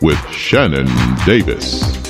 [0.00, 0.86] with Shannon
[1.24, 2.05] Davis.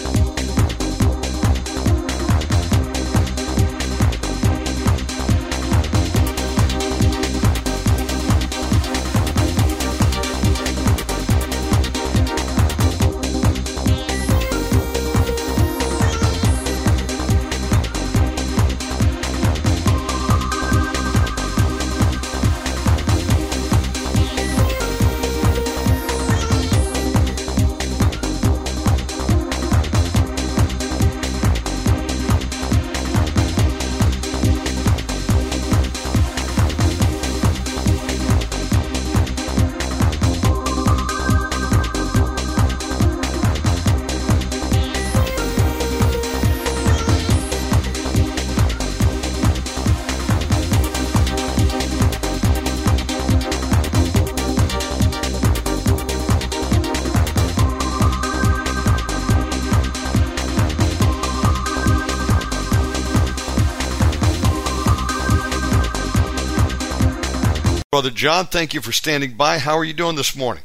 [68.17, 69.59] John, thank you for standing by.
[69.59, 70.65] How are you doing this morning?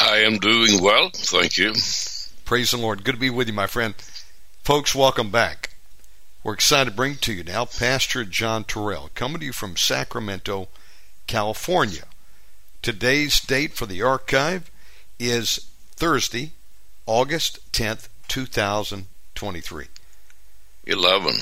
[0.00, 1.74] I am doing well, thank you.
[2.46, 3.04] Praise the Lord.
[3.04, 3.94] Good to be with you, my friend.
[4.62, 5.74] Folks, welcome back.
[6.42, 10.68] We're excited to bring to you now Pastor John Torell, coming to you from Sacramento,
[11.26, 12.04] California.
[12.80, 14.70] Today's date for the archive
[15.18, 16.52] is Thursday,
[17.04, 19.84] August 10th, 2023.
[20.86, 21.34] 11.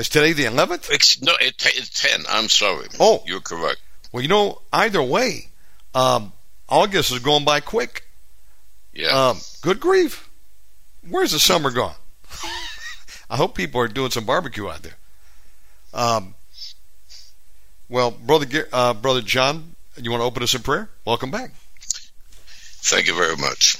[0.00, 0.90] Is today the 11th?
[0.90, 2.24] It's, no, it, it's 10.
[2.26, 2.86] I'm sorry.
[2.98, 3.22] Oh.
[3.26, 3.82] You're correct.
[4.10, 5.48] Well, you know, either way,
[5.94, 6.32] um,
[6.70, 8.06] August is going by quick.
[8.94, 9.08] Yeah.
[9.08, 10.30] Um, good grief.
[11.06, 11.96] Where's the summer gone?
[13.30, 14.96] I hope people are doing some barbecue out there.
[15.92, 16.34] Um,
[17.90, 20.88] well, brother, uh, brother John, you want to open us in prayer?
[21.04, 21.50] Welcome back.
[22.84, 23.76] Thank you very much.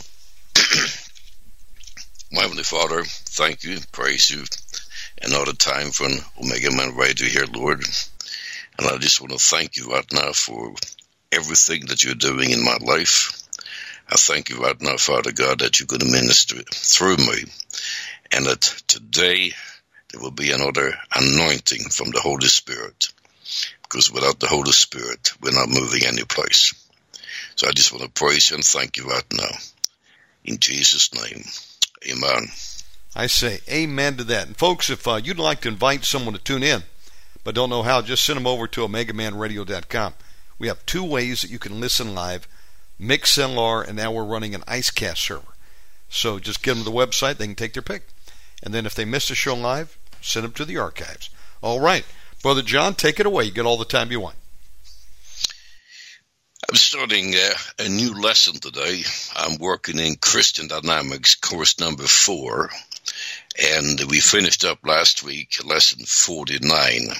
[2.30, 4.44] My Heavenly Father, thank you, praise you,
[5.22, 7.84] another time for an Omega Man Radio here, Lord.
[8.78, 10.74] And I just want to thank you right now for
[11.32, 13.42] everything that you're doing in my life.
[14.08, 17.44] I thank you right now, Father God, that you're going to minister through me.
[18.32, 19.52] And that today
[20.10, 23.08] there will be another anointing from the Holy Spirit.
[23.82, 26.74] Because without the Holy Spirit, we're not moving any place.
[27.56, 29.50] So I just want to praise you and thank you right now.
[30.44, 31.44] In Jesus' name,
[32.10, 32.48] amen.
[33.14, 34.46] I say amen to that.
[34.46, 36.84] And folks, if uh, you'd like to invite someone to tune in,
[37.42, 40.14] but don't know how, just send them over to OmegaManRadio.com.
[40.58, 42.46] We have two ways that you can listen live,
[43.00, 45.54] MixLR, and now we're running an IceCast server.
[46.08, 48.08] So just get them to the website, they can take their pick.
[48.62, 51.30] And then if they miss a show live, send them to the archives.
[51.62, 52.04] All right.
[52.42, 53.44] Brother John, take it away.
[53.44, 54.36] You get all the time you want.
[56.68, 59.02] I'm starting uh, a new lesson today.
[59.34, 62.70] I'm working in Christian Dynamics, course number four,
[63.60, 67.10] and we finished up last week, lesson 49.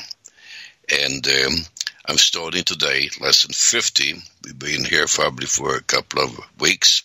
[1.02, 1.54] And um,
[2.06, 4.14] I'm starting today, lesson 50.
[4.44, 7.02] We've been here probably for a couple of weeks.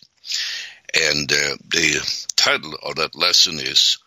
[1.08, 3.98] And uh, the title of that lesson is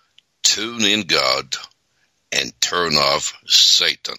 [0.44, 1.56] Tune in God
[2.32, 4.18] and Turn Off Satan.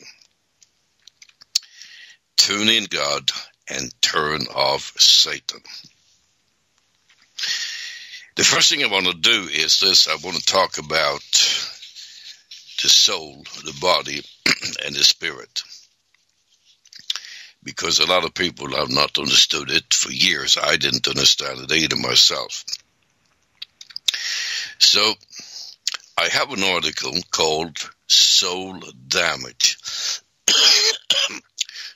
[2.36, 3.30] Tune in God
[3.68, 5.60] and turn off Satan.
[8.36, 11.22] The first thing I want to do is this I want to talk about
[12.82, 14.22] the soul, the body,
[14.86, 15.62] and the spirit.
[17.62, 20.56] Because a lot of people have not understood it for years.
[20.56, 22.64] I didn't understand it either myself.
[24.78, 25.12] So,
[26.16, 29.76] I have an article called Soul Damage.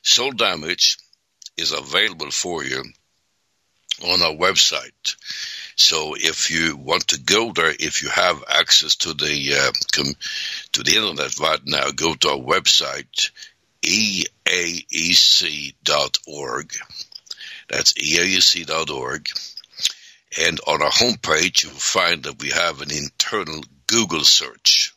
[0.03, 0.99] Soul Damage
[1.57, 2.85] is available for you
[4.03, 5.17] on our website.
[5.77, 10.15] So if you want to go there, if you have access to the uh, com-
[10.73, 13.31] to the internet right now, go to our website
[13.85, 14.33] eaec.org.
[17.69, 19.29] That's eaec.org.
[20.47, 24.95] And on our homepage, you'll find that we have an internal Google search.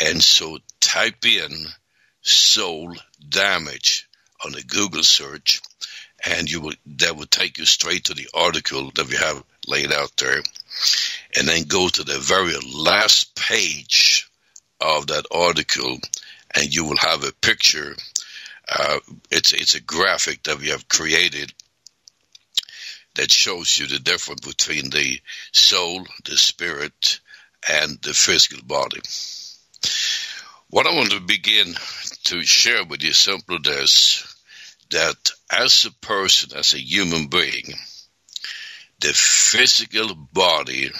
[0.00, 1.50] And so type in
[2.22, 2.94] soul
[3.28, 4.08] damage
[4.44, 5.60] on a Google search,
[6.24, 9.92] and you will that will take you straight to the article that we have laid
[9.92, 10.42] out there.
[11.36, 14.28] and then go to the very last page
[14.80, 15.98] of that article,
[16.54, 17.94] and you will have a picture.
[18.68, 18.98] Uh,
[19.30, 21.52] it's it's a graphic that we have created
[23.14, 25.20] that shows you the difference between the
[25.52, 27.20] soul, the spirit,
[27.68, 29.00] and the physical body.
[30.70, 31.74] What I want to begin
[32.24, 34.34] to share with you simply this
[34.90, 37.74] that as a person, as a human being,
[39.00, 40.90] the physical body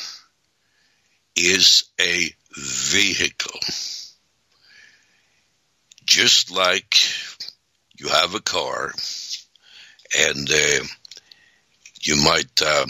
[1.36, 3.58] is a vehicle.
[6.04, 6.96] Just like
[7.98, 8.92] you have a car
[10.18, 10.84] and uh,
[12.00, 12.88] you might, um,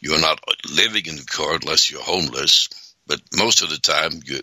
[0.00, 0.40] you're not
[0.74, 2.68] living in the car unless you're homeless,
[3.06, 4.40] but most of the time you,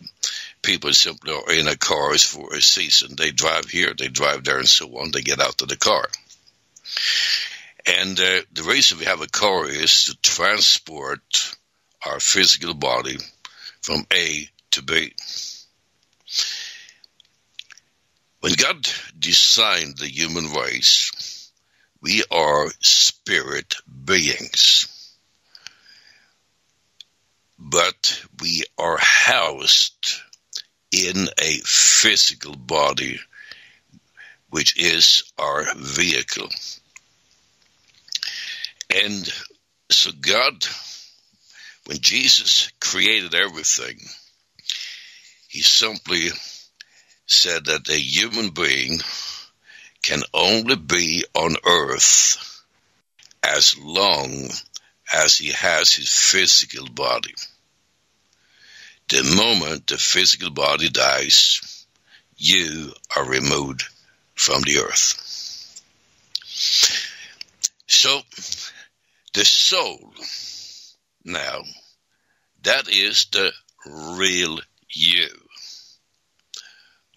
[0.61, 3.15] people simply are in a car for a season.
[3.17, 5.11] They drive here, they drive there and so on.
[5.11, 6.07] They get out of the car.
[7.97, 11.55] And uh, the reason we have a car is to transport
[12.05, 13.17] our physical body
[13.81, 15.11] from A to B.
[18.41, 18.87] When God
[19.17, 21.51] designed the human race,
[21.99, 23.73] we are spirit
[24.05, 25.15] beings.
[27.57, 30.21] But we are housed
[30.91, 33.19] in a physical body,
[34.51, 36.49] which is our vehicle.
[38.95, 39.31] And
[39.91, 40.65] so God,
[41.85, 43.99] when Jesus created everything,
[45.47, 46.29] he simply
[47.25, 48.99] said that a human being
[50.01, 52.63] can only be on earth
[53.43, 54.49] as long
[55.13, 57.33] as he has his physical body.
[59.09, 61.85] The moment the physical body dies,
[62.37, 63.83] you are removed
[64.35, 65.25] from the earth.
[67.87, 68.21] So,
[69.33, 70.13] the soul,
[71.23, 71.61] now,
[72.63, 73.51] that is the
[73.85, 74.59] real
[74.89, 75.27] you.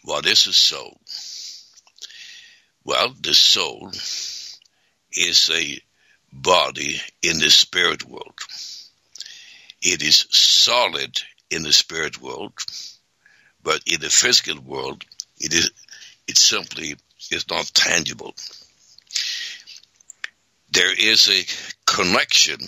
[0.04, 1.00] What is a soul?
[2.84, 3.90] Well, the soul
[5.12, 5.80] is a
[6.32, 8.38] body in the spirit world.
[9.80, 11.20] It is solid
[11.50, 12.52] in the spirit world,
[13.62, 15.04] but in the physical world,
[15.38, 15.70] it is
[16.26, 16.96] it simply
[17.30, 18.34] is not tangible.
[20.70, 21.44] There is a
[21.92, 22.58] connection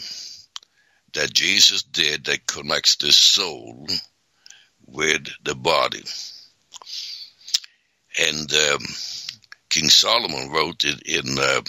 [1.15, 3.87] that Jesus did that connects the soul
[4.87, 6.03] with the body.
[8.21, 8.85] And um,
[9.71, 11.63] King Solomon wrote it in, uh,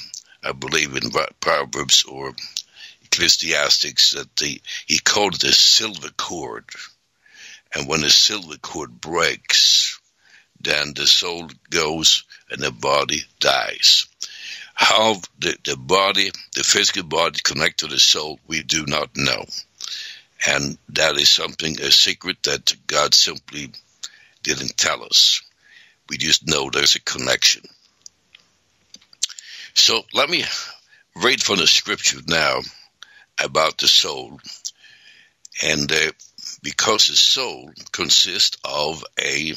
[0.44, 1.10] I believe, in
[1.40, 2.34] Proverbs or
[3.06, 6.66] Ecclesiastics that the, he called it the silver cord.
[7.74, 9.98] And when the silver cord breaks,
[10.60, 14.08] then the soul goes and the body dies.
[14.76, 19.46] How the, the body, the physical body connect to the soul, we do not know.
[20.46, 23.72] And that is something, a secret that God simply
[24.44, 25.42] didn't tell us.
[26.10, 27.64] We just know there's a connection.
[29.74, 30.44] So let me
[31.16, 32.60] read from the scripture now
[33.42, 34.40] about the soul.
[35.64, 36.12] And uh,
[36.62, 39.54] because the soul consists of a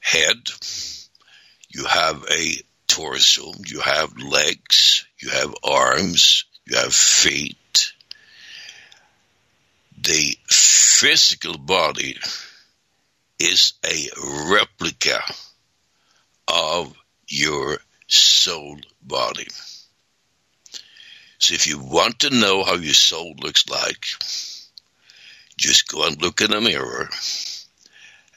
[0.00, 0.36] head,
[1.70, 7.92] you have a torso, you have legs, you have arms, you have feet.
[9.98, 12.18] The physical body
[13.38, 14.08] is a
[14.50, 15.20] replica
[16.46, 16.94] of
[17.28, 19.48] your soul body.
[21.38, 24.04] So if you want to know how your soul looks like,
[25.56, 27.08] just go and look in the mirror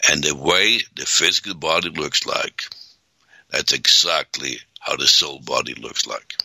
[0.10, 2.64] and the way the physical body looks like,
[3.56, 6.36] that's exactly how the soul body looks like.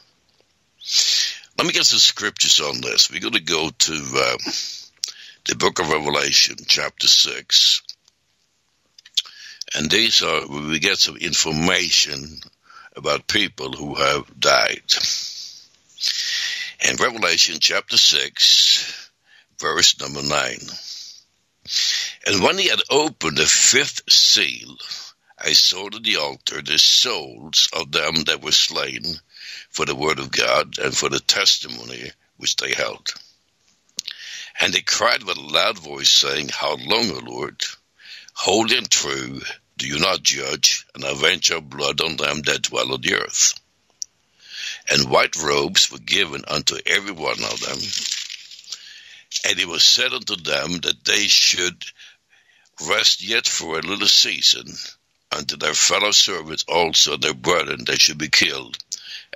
[1.58, 3.10] Let me get some scriptures on this.
[3.10, 4.36] We're going to go to uh,
[5.48, 7.82] the book of Revelation, chapter 6.
[9.74, 12.38] And these are we get some information
[12.94, 14.82] about people who have died.
[16.88, 19.10] In Revelation chapter 6,
[19.58, 20.58] verse number 9.
[22.28, 24.76] And when he had opened the fifth seal,
[25.42, 29.18] I saw to the altar the souls of them that were slain
[29.70, 33.08] for the word of God and for the testimony which they held.
[34.60, 37.64] And they cried with a loud voice, saying, How long, O Lord,
[38.34, 39.40] holy and true,
[39.78, 43.54] do you not judge and avenge your blood on them that dwell on the earth?
[44.90, 47.78] And white robes were given unto every one of them.
[49.48, 51.82] And it was said unto them that they should
[52.86, 54.76] rest yet for a little season
[55.32, 58.76] unto their fellow servants also their brethren they should be killed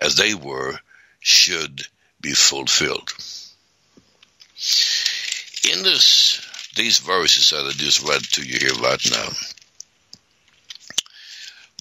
[0.01, 0.79] as they were
[1.21, 1.83] should
[2.21, 3.13] be fulfilled.
[5.71, 6.41] In this,
[6.77, 9.29] these verses that I just read to you here right now,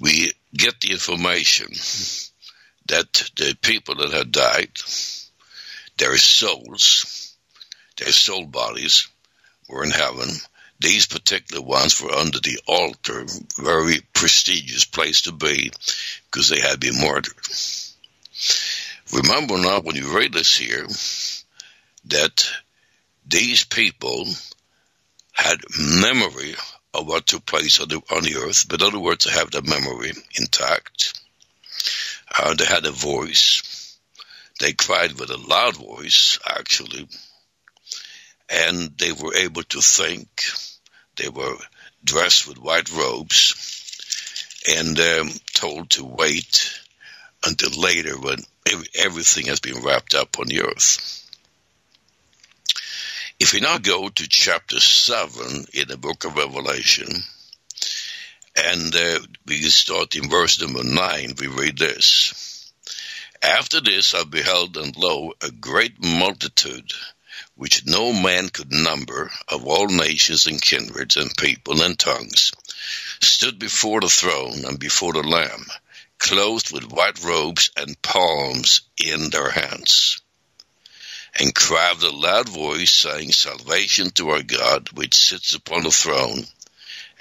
[0.02, 1.68] we get the information
[2.88, 4.72] that the people that had died,
[5.98, 7.36] their souls,
[7.98, 9.08] their soul bodies
[9.70, 10.30] were in heaven.
[10.84, 13.26] These particular ones were under the altar,
[13.58, 15.72] very prestigious place to be
[16.26, 17.34] because they had been murdered.
[19.14, 20.86] Remember now when you read this here
[22.08, 22.52] that
[23.26, 24.26] these people
[25.32, 26.54] had memory
[26.94, 29.52] of what took place on the, on the earth, but in other words, they have
[29.52, 31.18] their memory intact.
[32.38, 33.98] Uh, they had a voice.
[34.60, 37.08] They cried with a loud voice, actually,
[38.50, 40.28] and they were able to think.
[41.16, 41.58] They were
[42.04, 43.56] dressed with white robes
[44.78, 46.80] and um, told to wait
[47.46, 48.40] until later when
[48.96, 51.20] everything has been wrapped up on the earth.
[53.40, 57.08] If we now go to chapter 7 in the book of Revelation,
[58.56, 62.72] and uh, we start in verse number 9, we read this.
[63.42, 66.90] After this I beheld, and lo, a great multitude,
[67.56, 72.52] which no man could number, of all nations and kindreds and people and tongues,
[73.22, 75.66] stood before the throne and before the Lamb,
[76.20, 80.22] clothed with white robes and palms in their hands
[81.36, 85.92] and cried with a loud voice, saying, Salvation to our God, which sits upon the
[85.92, 86.46] throne,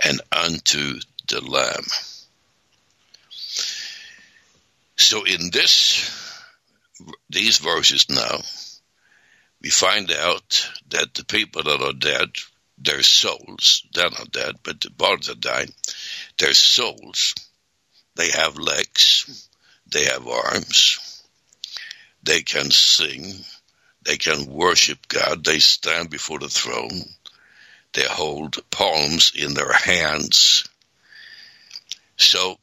[0.04, 1.84] and unto the Lamb.
[4.96, 6.10] So in this,
[7.30, 8.42] these verses now,
[9.62, 12.30] we find out that the people that are dead,
[12.78, 15.72] their souls, they're not dead, but the bodies are dying,
[16.38, 17.34] their souls,
[18.16, 19.48] they have legs,
[19.86, 21.22] they have arms,
[22.24, 23.44] they can sing,
[24.04, 25.44] they can worship God.
[25.44, 27.02] They stand before the throne.
[27.92, 30.64] They hold palms in their hands.
[32.16, 32.58] So,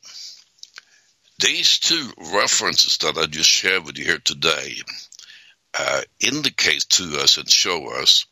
[1.39, 4.75] these two references that I just shared with you here today
[5.77, 8.25] uh, indicate to us and show us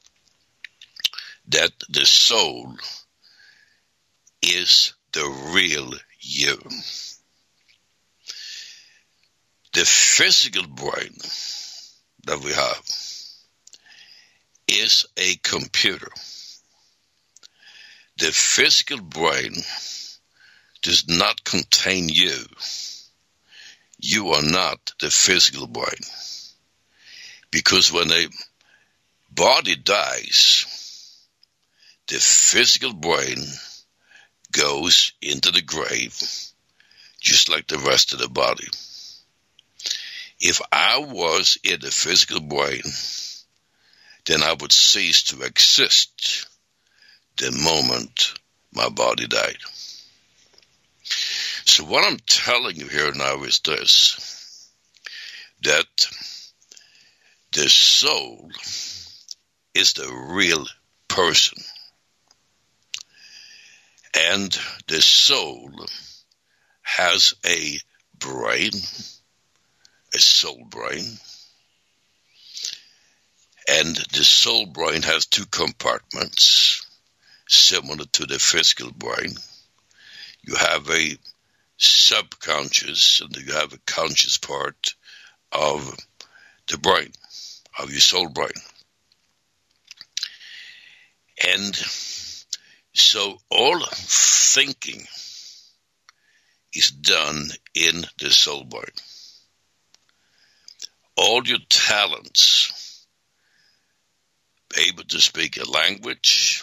[1.49, 2.75] that the soul
[4.41, 6.57] is the real you.
[9.73, 11.15] The physical brain
[12.25, 12.81] that we have
[14.67, 16.09] is a computer.
[18.19, 19.53] The physical brain
[20.81, 22.45] does not contain you.
[23.99, 26.01] You are not the physical brain.
[27.51, 28.27] Because when a
[29.31, 30.65] body dies,
[32.07, 33.37] the physical brain
[34.51, 36.17] goes into the grave
[37.19, 38.67] just like the rest of the body.
[40.39, 42.83] If I was in the physical brain,
[44.25, 46.47] then I would cease to exist
[47.37, 48.33] the moment
[48.73, 49.57] my body died.
[51.65, 54.69] So what I'm telling you here now is this,
[55.63, 55.85] that
[57.57, 58.51] the soul
[59.73, 60.67] is the real
[61.07, 61.57] person.
[64.15, 65.71] And the soul
[66.83, 67.79] has a
[68.19, 68.69] brain,
[70.13, 71.17] a soul brain.
[73.67, 76.85] And the soul brain has two compartments,
[77.47, 79.33] similar to the physical brain.
[80.43, 81.17] You have a
[81.77, 84.93] subconscious and you have a conscious part
[85.51, 85.97] of
[86.67, 87.11] the brain,
[87.79, 88.49] of your soul brain.
[91.47, 91.75] And
[92.93, 95.05] so all thinking
[96.73, 98.91] is done in the soul brain
[101.17, 103.05] all your talents,
[104.77, 106.61] able to speak a language,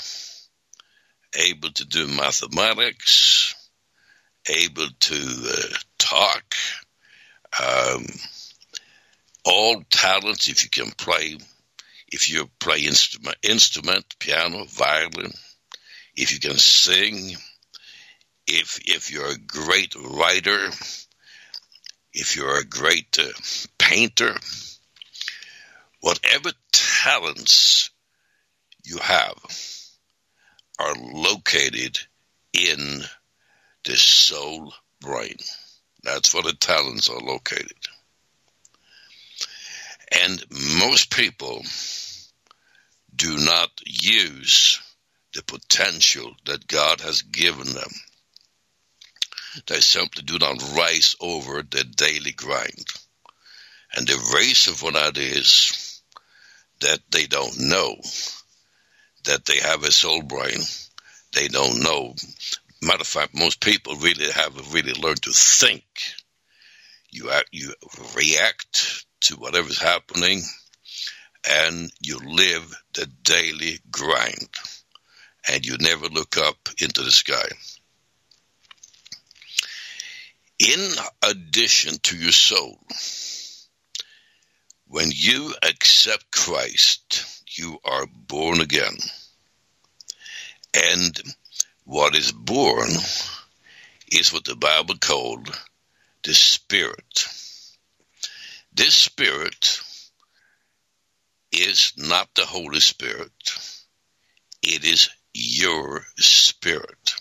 [1.37, 3.55] able to do mathematics,
[4.49, 6.55] able to uh, talk,
[7.61, 8.07] um,
[9.45, 11.39] all talents, if you can play,
[12.09, 15.33] if you play instrument, instrument, piano, violin,
[16.17, 17.37] if you can sing,
[18.47, 20.71] if if you're a great writer,
[22.13, 23.27] if you're a great uh,
[23.79, 24.35] painter,
[26.01, 27.91] whatever talents
[28.85, 29.35] you have
[30.79, 31.99] are located
[32.53, 33.03] in
[33.85, 35.37] the soul brain.
[36.03, 37.73] That's where the talents are located.
[40.13, 40.45] And
[40.81, 41.63] most people
[43.15, 44.81] do not use
[45.35, 47.91] the potential that God has given them
[49.67, 52.87] they simply do not rise over the daily grind.
[53.95, 54.17] And the
[54.67, 56.03] of what that is,
[56.81, 57.97] that they don't know
[59.25, 60.59] that they have a soul brain.
[61.33, 62.15] They don't know.
[62.83, 65.85] Matter of fact, most people really haven't really learned to think.
[67.11, 67.73] You you
[68.17, 70.43] react to whatever's happening,
[71.49, 74.49] and you live the daily grind,
[75.51, 77.49] and you never look up into the sky.
[80.59, 80.91] In
[81.23, 82.79] addition to your soul,
[84.87, 88.97] when you accept Christ, you are born again.
[90.75, 91.21] And
[91.85, 92.91] what is born
[94.13, 95.49] is what the Bible called
[96.23, 97.27] the Spirit.
[98.75, 99.81] This Spirit
[101.53, 103.33] is not the Holy Spirit,
[104.63, 107.15] it is your spirit.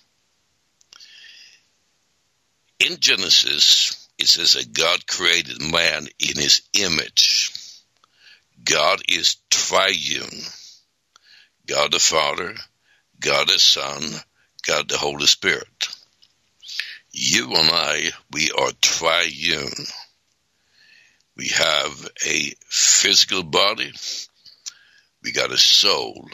[2.80, 7.52] In Genesis, it says that God created man in his image.
[8.66, 10.44] God is triune
[11.66, 12.56] God the Father,
[13.22, 14.02] God the Son,
[14.68, 15.88] God the Holy Spirit.
[17.12, 19.86] You and I, we are triune.
[21.36, 23.92] We have a physical body,
[25.24, 26.28] we got a soul,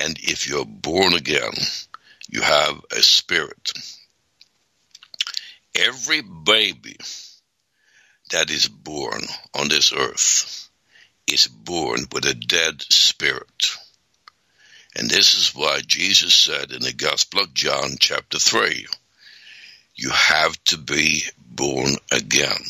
[0.00, 1.52] and if you're born again,
[2.28, 3.72] you have a spirit.
[5.74, 6.96] Every baby
[8.30, 9.22] that is born
[9.54, 10.68] on this earth
[11.26, 13.76] is born with a dead spirit.
[14.94, 18.86] And this is why Jesus said in the Gospel of John, chapter 3,
[19.94, 22.62] you have to be born again.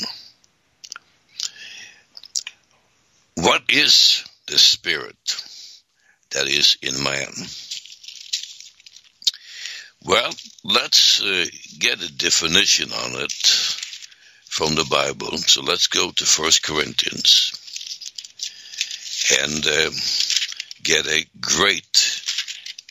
[3.35, 5.43] What is the spirit
[6.31, 7.33] that is in man?
[10.05, 10.33] Well,
[10.65, 11.47] let's uh,
[11.79, 15.39] get a definition on it from the Bible.
[15.39, 17.53] So let's go to First Corinthians
[19.41, 19.91] and uh,
[20.83, 22.23] get a great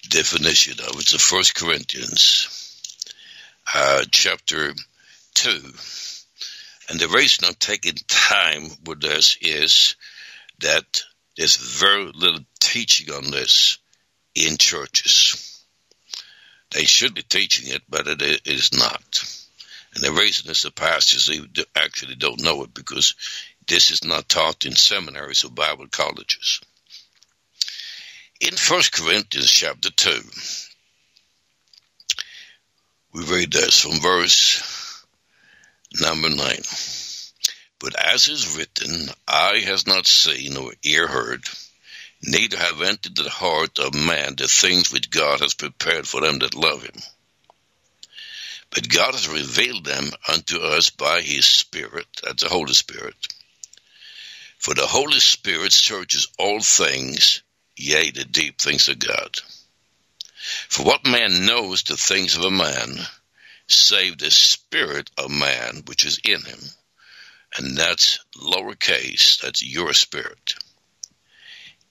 [0.10, 1.08] definition of it.
[1.08, 2.48] So First Corinthians
[3.74, 4.74] uh, chapter
[5.36, 5.50] 2.
[6.90, 9.96] And the reason I'm taking time with this is
[10.62, 11.04] that
[11.38, 13.78] there's very little teaching on this
[14.36, 15.64] in churches.
[16.72, 19.24] They should be teaching it, but it is not.
[19.94, 21.30] And the reason is the pastors
[21.76, 23.16] actually don't know it because
[23.68, 26.62] this is not taught in seminaries or Bible colleges.
[28.40, 30.22] In 1 Corinthians chapter 2,
[33.14, 35.06] we read this from verse
[36.00, 36.38] number 9.
[37.84, 41.50] But as is written, eye has not seen nor ear heard,
[42.22, 46.38] neither have entered the heart of man the things which God has prepared for them
[46.40, 47.02] that love him.
[48.70, 53.16] But God has revealed them unto us by his Spirit, that's the Holy Spirit.
[54.60, 57.42] For the Holy Spirit searches all things,
[57.76, 59.40] yea, the deep things of God.
[60.70, 63.08] For what man knows the things of a man,
[63.66, 66.60] save the spirit of man which is in him?
[67.58, 70.56] And that's lowercase, that's your spirit.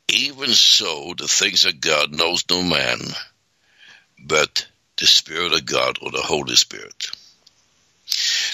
[0.09, 2.99] Even so, the things of God knows no man,
[4.19, 7.07] but the Spirit of God or the Holy Spirit.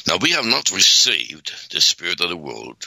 [0.07, 2.87] Now we have not received the Spirit of the world,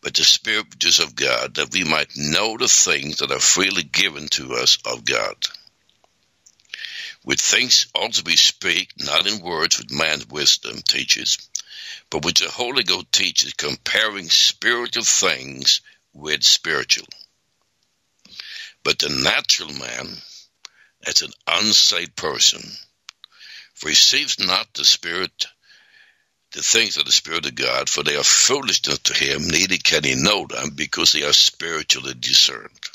[0.00, 3.38] but the Spirit which is of God, that we might know the things that are
[3.38, 5.36] freely given to us of God.
[7.24, 11.36] With things also we speak, not in words with man's wisdom teaches,
[12.12, 15.80] but which the Holy Ghost teaches, comparing spiritual things
[16.12, 17.06] with spiritual.
[18.84, 20.06] But the natural man,
[21.06, 22.60] as an unsaved person,
[23.82, 25.46] receives not the Spirit,
[26.50, 30.04] the things of the Spirit of God, for they are foolishness to him, neither can
[30.04, 32.90] he know them, because they are spiritually discerned.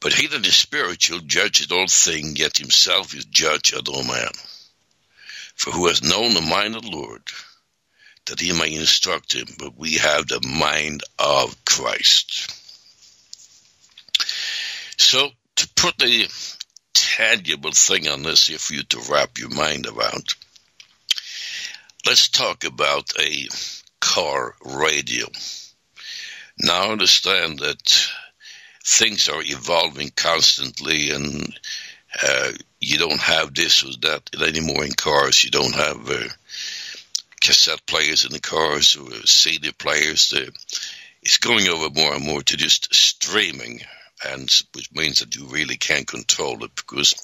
[0.00, 4.28] But he that is spiritual judges all things, yet himself is judge of all man.
[5.56, 7.22] For who has known the mind of the Lord,
[8.26, 12.50] that he may instruct him, but we have the mind of Christ.
[14.98, 16.28] So, to put a
[16.94, 20.34] tangible thing on this here for you to wrap your mind around,
[22.06, 23.48] let's talk about a
[24.00, 25.26] car radio.
[26.58, 28.10] Now, understand that
[28.84, 31.58] things are evolving constantly and
[32.22, 35.44] uh, you don't have this or that anymore in cars.
[35.44, 36.28] You don't have uh,
[37.40, 40.34] cassette players in the cars or CD players.
[41.22, 43.80] it's going over more and more to just streaming,
[44.26, 47.14] and which means that you really can't control it because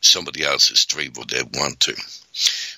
[0.00, 1.94] somebody else is streaming what they want to.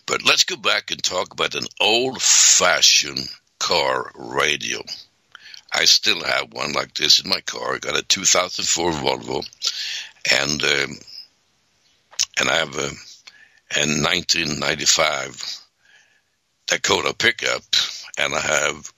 [0.05, 3.27] But let's go back and talk about an old-fashioned
[3.59, 4.83] car radio.
[5.73, 7.75] I still have one like this in my car.
[7.75, 9.43] I got a 2004 Volvo,
[10.31, 10.99] and um,
[12.49, 12.89] and I have a,
[13.77, 15.61] a 1995
[16.67, 17.63] Dakota pickup,
[18.19, 18.93] and I have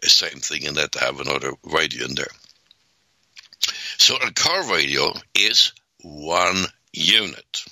[0.00, 2.26] the same thing in that I have another radio in there.
[3.98, 7.62] So a car radio is one unit.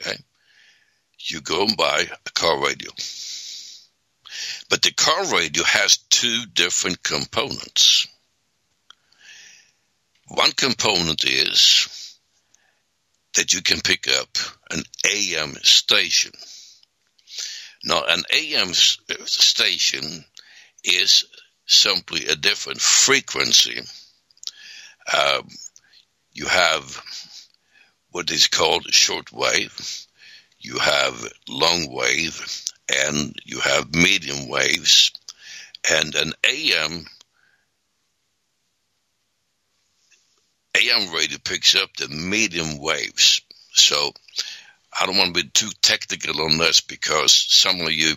[0.00, 0.16] Okay?
[1.20, 2.90] You go and buy a car radio.
[4.68, 8.06] But the car radio has two different components.
[10.28, 12.01] One component is
[13.34, 14.28] that you can pick up
[14.70, 16.32] an AM station.
[17.84, 20.24] Now, an AM station
[20.84, 21.24] is
[21.66, 23.80] simply a different frequency.
[25.12, 25.48] Um,
[26.32, 27.02] you have
[28.10, 30.06] what is called short wave,
[30.60, 35.12] you have long wave, and you have medium waves.
[35.90, 37.06] And an AM
[40.74, 43.42] AM radio picks up the medium waves.
[43.72, 44.12] So
[44.98, 48.14] I don't want to be too technical on this because some of you,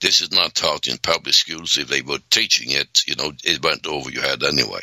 [0.00, 1.78] this is not taught in public schools.
[1.78, 4.82] If they were teaching it, you know, it went over your head anyway.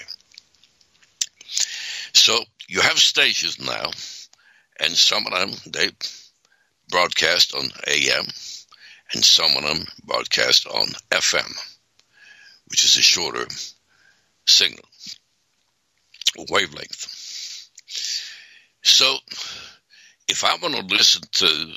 [2.13, 3.91] So you have stations now,
[4.80, 5.89] and some of them they
[6.89, 8.26] broadcast on AM,
[9.13, 11.78] and some of them broadcast on FM,
[12.67, 13.48] which is a shorter
[14.48, 14.86] signal
[16.50, 17.70] wavelength.
[18.84, 19.17] So,
[20.28, 21.74] if I want to listen to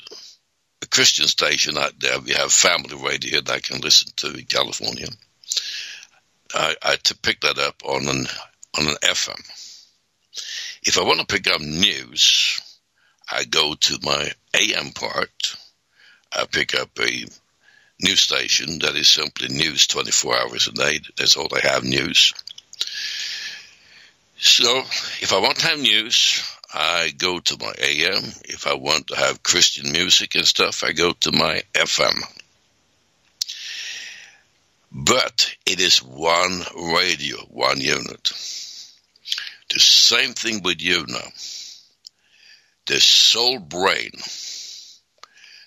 [0.81, 4.45] a Christian station out there, we have family radio that I can listen to in
[4.45, 5.07] California.
[6.53, 8.27] I, I to pick that up on an
[8.77, 9.39] on an FM.
[10.83, 12.59] If I want to pick up news,
[13.31, 15.55] I go to my AM part.
[16.31, 17.25] I pick up a
[18.01, 20.99] news station that is simply news 24 hours a day.
[21.17, 22.33] That's all I have news.
[24.45, 24.77] So
[25.21, 28.23] if I want to have news, I go to my AM.
[28.43, 32.21] If I want to have Christian music and stuff, I go to my FM.
[34.91, 36.61] But it is one
[36.93, 38.31] radio, one unit.
[39.73, 41.27] The same thing with you now.
[42.85, 44.11] The soul brain,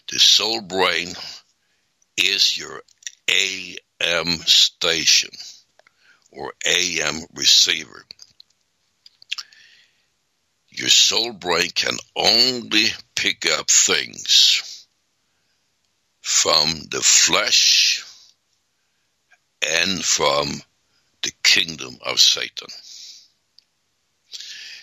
[0.09, 1.09] the soul brain
[2.17, 2.81] is your
[3.29, 5.31] AM station
[6.31, 8.05] or AM receiver.
[10.79, 12.87] Your soul brain can only
[13.17, 14.87] pick up things
[16.21, 18.05] from the flesh
[19.61, 20.63] and from
[21.23, 22.69] the kingdom of Satan.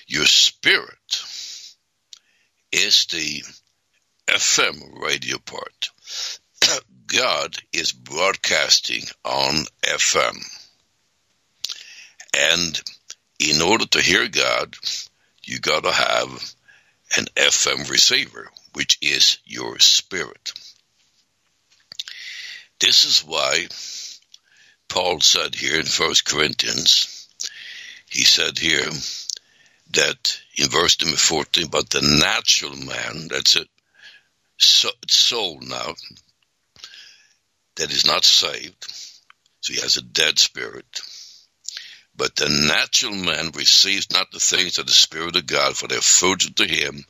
[0.06, 1.24] Your spirit
[2.74, 3.44] is the
[4.28, 5.92] FM radio part.
[7.08, 10.44] God is broadcasting on FM.
[12.38, 12.82] And
[13.40, 14.76] in order to hear God,
[15.46, 16.56] you got to have
[17.18, 20.52] an FM receiver, which is your spirit.
[22.80, 23.68] This is why
[24.90, 27.28] Paul said here in First Corinthians,
[28.10, 28.90] he said here
[29.92, 33.70] that in verse number 14, but the natural man, that's it,
[34.58, 35.94] soul now,
[37.76, 38.86] that is not saved,
[39.62, 41.02] so he has a dead spirit
[42.18, 46.02] but the natural man receives not the things of the Spirit of God, for they're
[46.02, 47.04] food to him,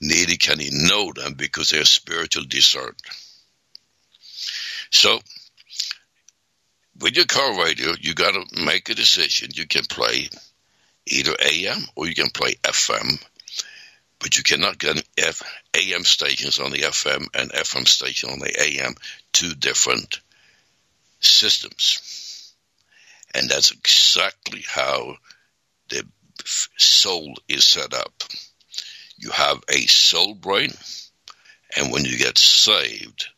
[0.00, 2.96] neither can he know them because they are spiritual discerned.
[4.90, 5.20] So,
[7.00, 9.50] with your car radio, you got to make a decision.
[9.54, 10.28] You can play
[11.06, 13.24] either AM or you can play FM,
[14.18, 15.42] but you cannot get F-
[15.74, 18.94] AM stations on the FM and FM station on the AM,
[19.32, 20.20] two different
[21.20, 22.21] systems.
[23.34, 25.16] And that's exactly how
[25.88, 26.06] the
[26.44, 28.24] soul is set up.
[29.16, 30.72] You have a soul brain,
[31.76, 33.28] and when you get saved,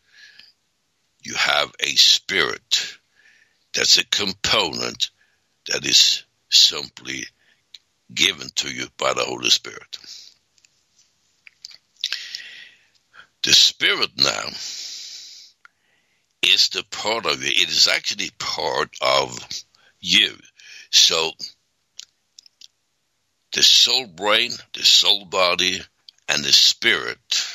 [1.22, 2.98] you have a spirit
[3.74, 5.10] that's a component
[5.68, 7.24] that is simply
[8.12, 9.98] given to you by the Holy Spirit.
[13.42, 14.46] The Spirit now
[16.42, 17.50] is the part of you.
[17.50, 19.38] It is actually part of
[20.04, 20.36] you.
[20.90, 21.32] So
[23.52, 25.80] the soul brain, the soul body,
[26.28, 27.46] and the spirit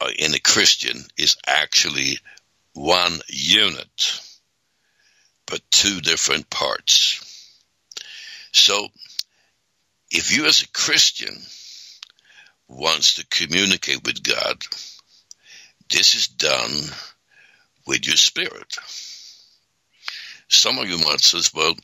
[0.00, 2.18] uh, in a Christian is actually
[2.74, 4.20] one unit,
[5.46, 7.22] but two different parts.
[8.52, 8.88] So
[10.10, 11.34] if you as a Christian
[12.68, 14.62] wants to communicate with God,
[15.90, 16.70] this is done
[17.86, 18.76] with your spirit.
[20.48, 21.74] Some of you might say, well,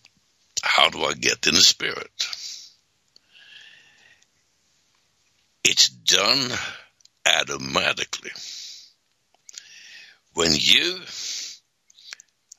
[0.63, 2.29] how do I get in the Spirit?
[5.65, 6.51] It's done
[7.27, 8.31] automatically.
[10.35, 11.01] When you,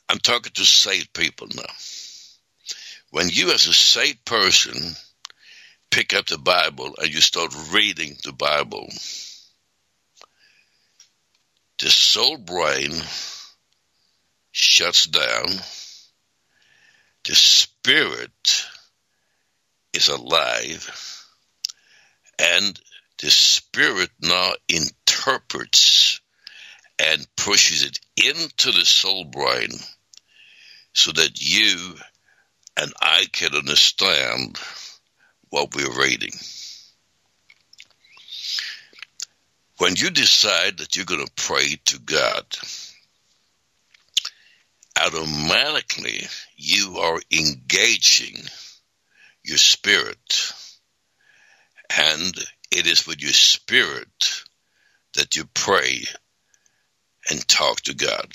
[0.10, 1.64] I'm talking to saved people now.
[3.12, 4.96] When you, as a saved person,
[5.92, 8.88] pick up the Bible and you start reading the Bible,
[11.80, 12.92] the soul brain
[14.52, 15.48] shuts down,
[17.26, 18.66] the spirit
[19.94, 21.26] is alive,
[22.40, 22.80] and
[23.22, 26.22] the spirit now interprets
[27.00, 29.70] and pushes it into the soul brain
[30.94, 31.96] so that you
[32.78, 34.58] and I can understand
[35.50, 36.32] what we're reading.
[39.78, 42.46] When you decide that you're going to pray to God,
[45.06, 46.22] automatically
[46.56, 48.38] you are engaging
[49.44, 50.54] your spirit.
[51.98, 52.34] And
[52.72, 54.44] it is with your spirit
[55.16, 56.04] that you pray
[57.30, 58.32] and talk to God.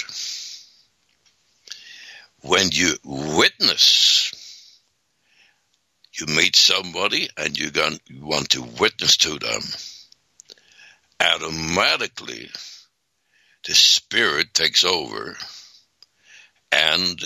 [2.42, 4.33] When you witness,
[6.18, 7.70] you meet somebody and you
[8.22, 9.62] want to witness to them,
[11.20, 12.48] automatically
[13.66, 15.37] the Spirit takes over
[16.78, 17.20] and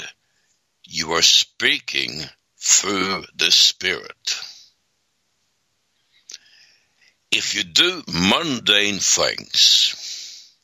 [0.85, 2.23] you are speaking
[2.59, 4.41] through the Spirit.
[7.31, 10.55] If you do mundane things,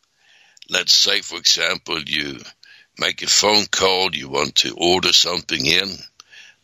[0.70, 2.38] let's say, for example, you
[2.98, 5.88] make a phone call, you want to order something in,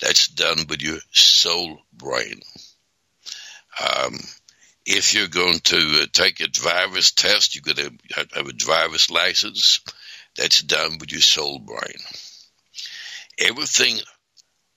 [0.00, 2.40] that's done with your soul brain.
[3.80, 4.18] Um,
[4.86, 9.10] if you're going to uh, take a driver's test, you're going to have a driver's
[9.10, 9.80] license.
[10.36, 11.98] That's done with your soul brain.
[13.38, 13.98] Everything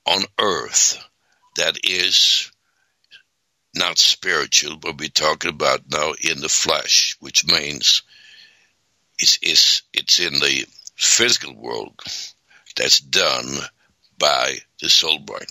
[0.06, 0.98] on earth
[1.56, 2.52] that is
[3.76, 8.04] not spiritual, but we're talking about now in the flesh, which means
[9.20, 10.65] it's, it's, it's in the
[10.96, 12.00] physical world
[12.76, 13.58] that's done
[14.17, 15.48] by the soul brain.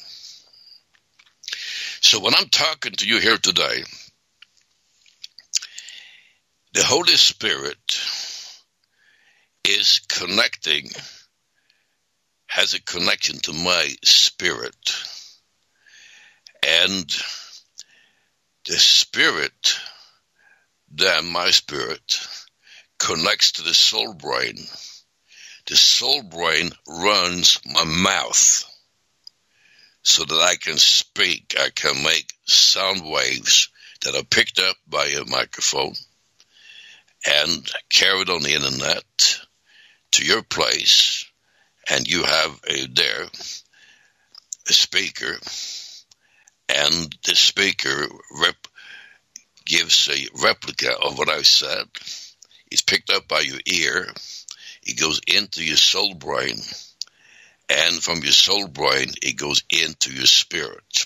[2.01, 3.83] So when I'm talking to you here today,
[6.75, 7.79] the Holy Spirit
[9.68, 10.90] is connecting,
[12.46, 14.94] has a connection to my spirit.
[16.66, 17.09] And
[18.66, 19.79] the spirit,
[20.90, 22.18] then my spirit,
[22.98, 24.57] connects to the soul brain
[25.66, 28.64] the soul brain runs my mouth
[30.02, 31.57] so that I can speak.
[31.59, 33.68] I can make sound waves
[34.02, 35.94] that are picked up by a microphone
[37.26, 39.40] and carried on the internet
[40.16, 41.26] to your place,
[41.90, 43.24] and you have a, there
[44.68, 45.38] a speaker,
[46.68, 48.07] and the speaker
[48.40, 48.57] rep,
[49.64, 51.87] gives a replica of what I said.
[52.70, 54.09] It's picked up by your ear
[54.87, 56.61] it goes into your soul brain,
[57.68, 61.05] and from your soul brain, it goes into your spirit.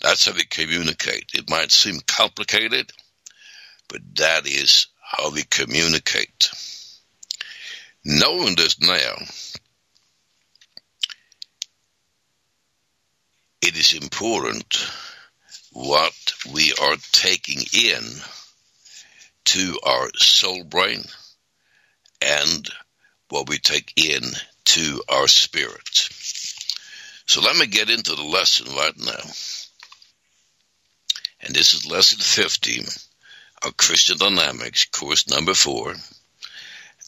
[0.00, 1.32] That's how we communicate.
[1.34, 2.90] It might seem complicated,
[3.88, 6.50] but that is how we communicate.
[8.08, 9.16] Knowing this now,
[13.60, 14.88] it is important
[15.72, 16.14] what
[16.52, 18.02] we are taking in
[19.44, 21.02] to our soul brain
[22.22, 22.68] and
[23.28, 24.22] what we take in
[24.64, 26.08] to our spirit.
[27.26, 29.30] So let me get into the lesson right now.
[31.40, 32.84] And this is lesson 50
[33.64, 35.92] of Christian Dynamics, course number four.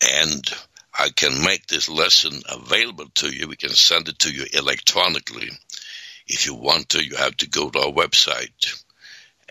[0.03, 0.53] And
[1.01, 3.47] I can make this lesson available to you.
[3.47, 5.49] We can send it to you electronically.
[6.27, 8.83] If you want to, you have to go to our website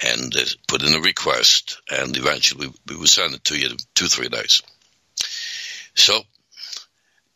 [0.03, 3.77] and uh, put in a request, and eventually we will send it to you in
[3.95, 4.61] two, three days.
[5.95, 6.21] So,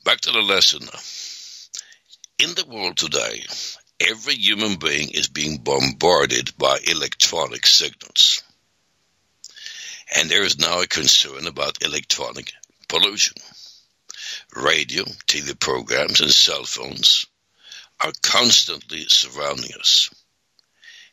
[0.03, 0.81] back to the lesson.
[2.37, 3.45] In the world today,
[3.99, 8.43] every human being is being bombarded by electronic signals.
[10.17, 12.51] And there is now a concern about electronic
[12.89, 13.37] pollution.
[14.55, 17.25] Radio, TV programs, and cell phones
[18.03, 20.09] are constantly surrounding us.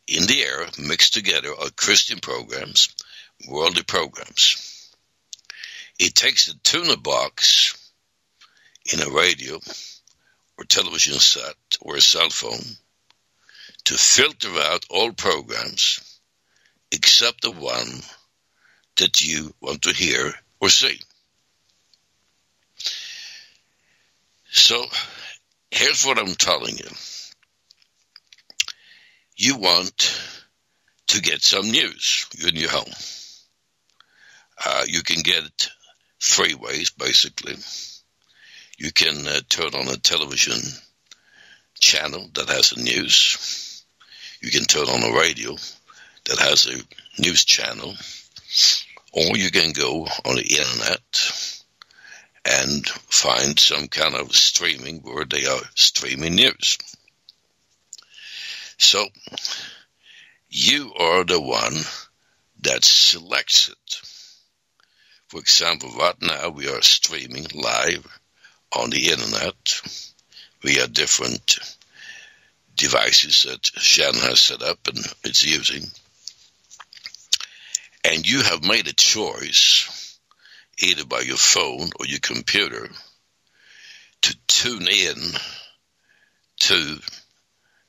[0.08, 2.88] In the air, mixed together, are Christian programs,
[3.46, 4.94] worldly programs.
[5.98, 7.76] It takes a tuner box
[8.92, 9.60] in a radio
[10.56, 12.76] or television set or a cell phone
[13.84, 16.20] to filter out all programs
[16.90, 18.02] except the one
[18.96, 21.00] that you want to hear or see.
[24.58, 24.84] So
[25.70, 26.90] here's what I'm telling you.
[29.36, 30.20] You want
[31.06, 32.92] to get some news in your home.
[34.66, 35.68] Uh, you can get it
[36.20, 37.54] three ways, basically.
[38.76, 40.60] You can uh, turn on a television
[41.78, 43.84] channel that has the news.
[44.42, 45.52] You can turn on a radio
[46.24, 47.94] that has a news channel.
[49.12, 51.57] Or you can go on the internet
[52.48, 56.78] and find some kind of streaming where they are streaming news.
[58.78, 59.04] So
[60.48, 61.74] you are the one
[62.62, 64.00] that selects it.
[65.28, 68.06] For example, right now we are streaming live
[68.74, 69.82] on the internet
[70.62, 71.58] via different
[72.76, 75.84] devices that Shannon has set up and it's using.
[78.04, 79.97] And you have made a choice,
[80.80, 82.88] either by your phone or your computer,
[84.22, 85.16] to tune in
[86.60, 86.98] to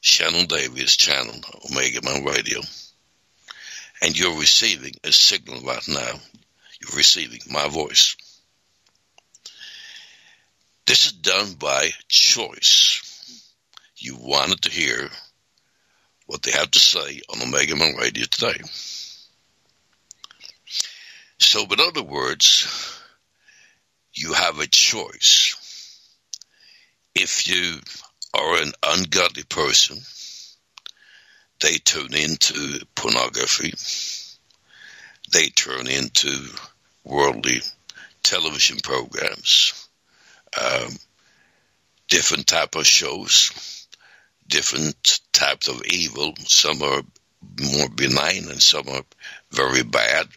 [0.01, 1.35] Shannon Davis channel,
[1.69, 2.61] Omega Man Radio.
[4.01, 6.11] And you're receiving a signal right now.
[6.81, 8.15] You're receiving my voice.
[10.85, 13.53] This is done by choice.
[13.97, 15.09] You wanted to hear
[16.25, 18.61] what they have to say on Omega Man Radio today.
[21.39, 22.99] So, in other words,
[24.13, 25.55] you have a choice.
[27.15, 27.79] If you
[28.33, 29.99] are an ungodly person,
[31.61, 33.73] they turn into pornography.
[35.31, 36.47] They turn into
[37.03, 37.61] worldly
[38.23, 39.87] television programs,
[40.61, 40.89] um,
[42.09, 43.87] different type of shows,
[44.47, 46.33] different types of evil.
[46.47, 47.01] Some are
[47.61, 49.03] more benign and some are
[49.51, 50.27] very bad.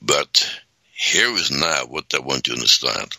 [0.00, 0.60] But
[0.92, 3.16] here is now what I want you to understand.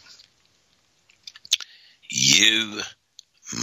[2.10, 2.82] You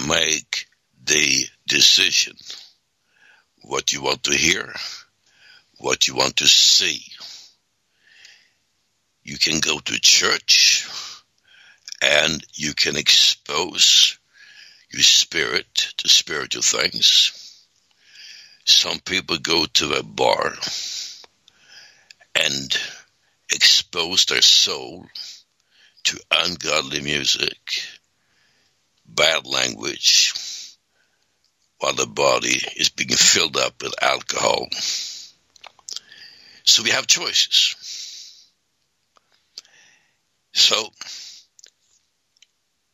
[0.09, 0.67] make
[1.05, 2.37] the decision
[3.63, 4.75] what you want to hear,
[5.79, 7.03] what you want to see.
[9.23, 10.87] You can go to church
[12.03, 14.19] and you can expose
[14.93, 17.65] your spirit to spiritual things.
[18.65, 20.55] Some people go to a bar
[22.35, 22.79] and
[23.53, 25.07] expose their soul
[26.05, 27.59] to ungodly music
[29.07, 30.33] bad language
[31.79, 34.67] while the body is being filled up with alcohol.
[36.65, 38.51] So we have choices.
[40.53, 40.89] So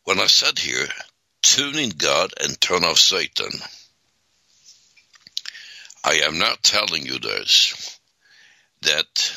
[0.04, 0.88] when I said here,
[1.42, 3.50] tune in God and turn off Satan,
[6.02, 8.00] I am not telling you this,
[8.82, 9.32] that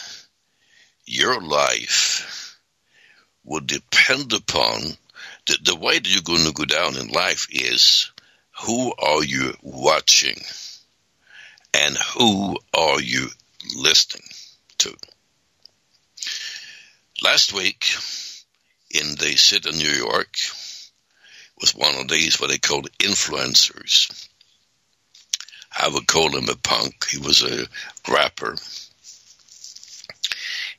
[1.05, 2.57] your life
[3.43, 4.81] would depend upon
[5.45, 8.11] the, the way that you're going to go down in life is
[8.61, 10.39] who are you watching
[11.73, 13.27] and who are you
[13.75, 14.27] listening
[14.77, 14.95] to?
[17.23, 17.95] Last week
[18.91, 20.35] in the city of New York
[21.59, 24.27] was one of these what they called influencers.
[25.75, 27.07] I would call him a punk.
[27.09, 27.65] He was a
[28.11, 28.55] rapper.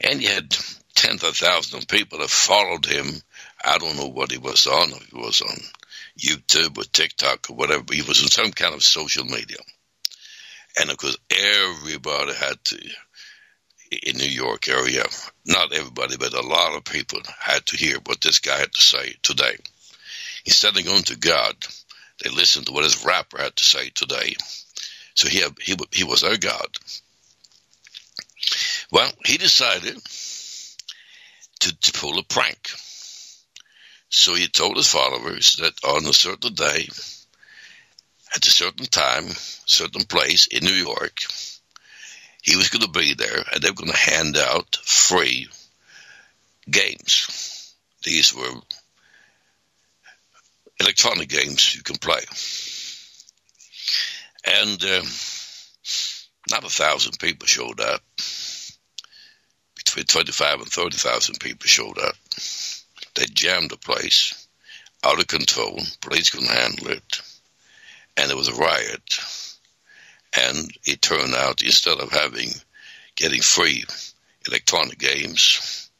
[0.04, 0.54] And he had
[0.94, 3.06] tens of thousands of people that followed him
[3.64, 4.90] I don't know what he was on.
[4.90, 5.56] If he was on
[6.18, 9.56] YouTube or TikTok or whatever, he was on some kind of social media.
[10.78, 12.90] And of course, everybody had to,
[14.06, 15.04] in New York area,
[15.46, 18.82] not everybody, but a lot of people had to hear what this guy had to
[18.82, 19.56] say today.
[20.44, 21.54] Instead of going to God,
[22.22, 24.34] they listened to what his rapper had to say today.
[25.14, 26.68] So he, he, he was their God.
[28.90, 29.98] Well, he decided
[31.60, 32.70] to, to pull a prank.
[34.08, 36.88] So he told his followers that on a certain day,
[38.36, 39.24] at a certain time,
[39.66, 41.20] certain place in New York,
[42.42, 45.48] he was going to be there and they were going to hand out free
[46.70, 47.74] games.
[48.04, 48.60] These were
[50.78, 52.20] electronic games you can play.
[54.46, 55.02] And uh,
[56.50, 58.02] not a thousand people showed up.
[59.94, 62.16] Between 25 and 30,000 people showed up.
[63.14, 64.48] They jammed the place
[65.04, 65.78] out of control.
[66.00, 67.20] Police couldn't handle it.
[68.16, 69.20] And there was a riot.
[70.36, 72.48] And it turned out instead of having
[73.14, 73.84] getting free
[74.48, 75.90] electronic games,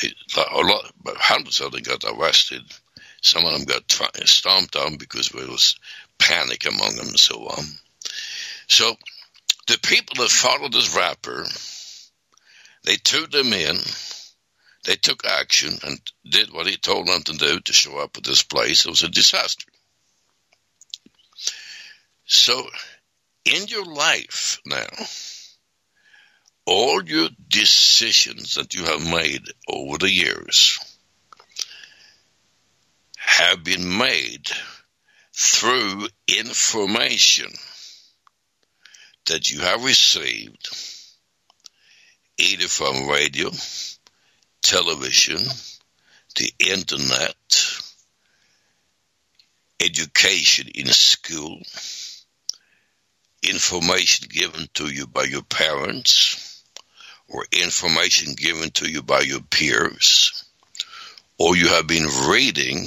[0.00, 2.62] they, a lot, hundreds of them got arrested.
[3.22, 3.90] Some of them got
[4.28, 5.74] stomped on because there was
[6.18, 7.64] panic among them and so on.
[8.68, 8.94] So
[9.66, 11.44] the people that followed this rapper,
[12.86, 13.76] they tuned them in
[14.86, 18.22] they took action and did what he told them to do to show up at
[18.22, 18.86] this place.
[18.86, 19.66] It was a disaster.
[22.24, 22.64] So,
[23.44, 24.86] in your life now,
[26.66, 30.78] all your decisions that you have made over the years
[33.16, 34.48] have been made
[35.32, 37.52] through information
[39.26, 40.68] that you have received
[42.38, 43.50] either from radio,
[44.62, 45.38] television,
[46.36, 47.36] the internet,
[49.80, 51.58] education in school,
[53.42, 56.62] information given to you by your parents,
[57.28, 60.44] or information given to you by your peers,
[61.38, 62.86] or you have been reading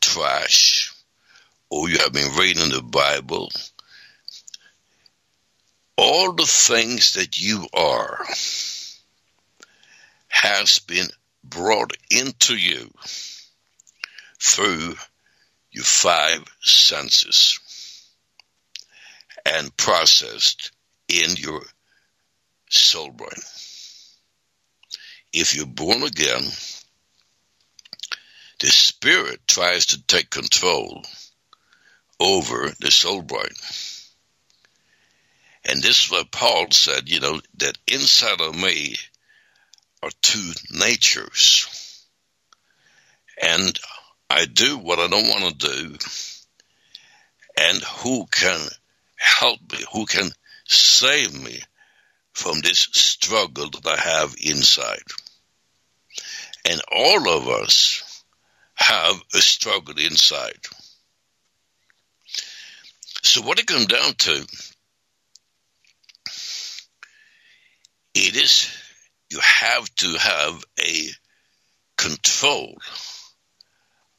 [0.00, 0.92] trash,
[1.70, 3.50] or you have been reading the Bible,
[5.96, 8.24] all the things that you are
[10.28, 11.06] has been
[11.42, 12.90] brought into you
[14.40, 14.94] through
[15.70, 17.58] your five senses
[19.46, 20.72] and processed
[21.08, 21.62] in your
[22.68, 23.30] soul brain.
[25.32, 26.42] If you're born again,
[28.60, 31.04] the spirit tries to take control
[32.18, 33.52] over the soul brain.
[35.68, 38.96] And this is what Paul said, you know, that inside of me
[40.02, 42.06] are two natures.
[43.42, 43.78] And
[44.30, 45.98] I do what I don't want to do.
[47.58, 48.60] And who can
[49.16, 49.78] help me?
[49.92, 50.30] Who can
[50.66, 51.60] save me
[52.32, 55.02] from this struggle that I have inside?
[56.68, 58.24] And all of us
[58.74, 60.58] have a struggle inside.
[63.22, 64.46] So what it comes down to,
[68.16, 68.70] it is
[69.28, 71.08] you have to have a
[71.96, 72.76] control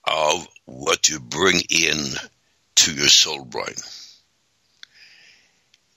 [0.04, 1.98] of what you bring in
[2.76, 3.76] to your soul brain.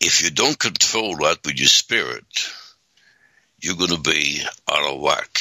[0.00, 2.24] If you don't control that with your spirit,
[3.60, 4.40] you're going to be
[4.70, 5.38] out of whack.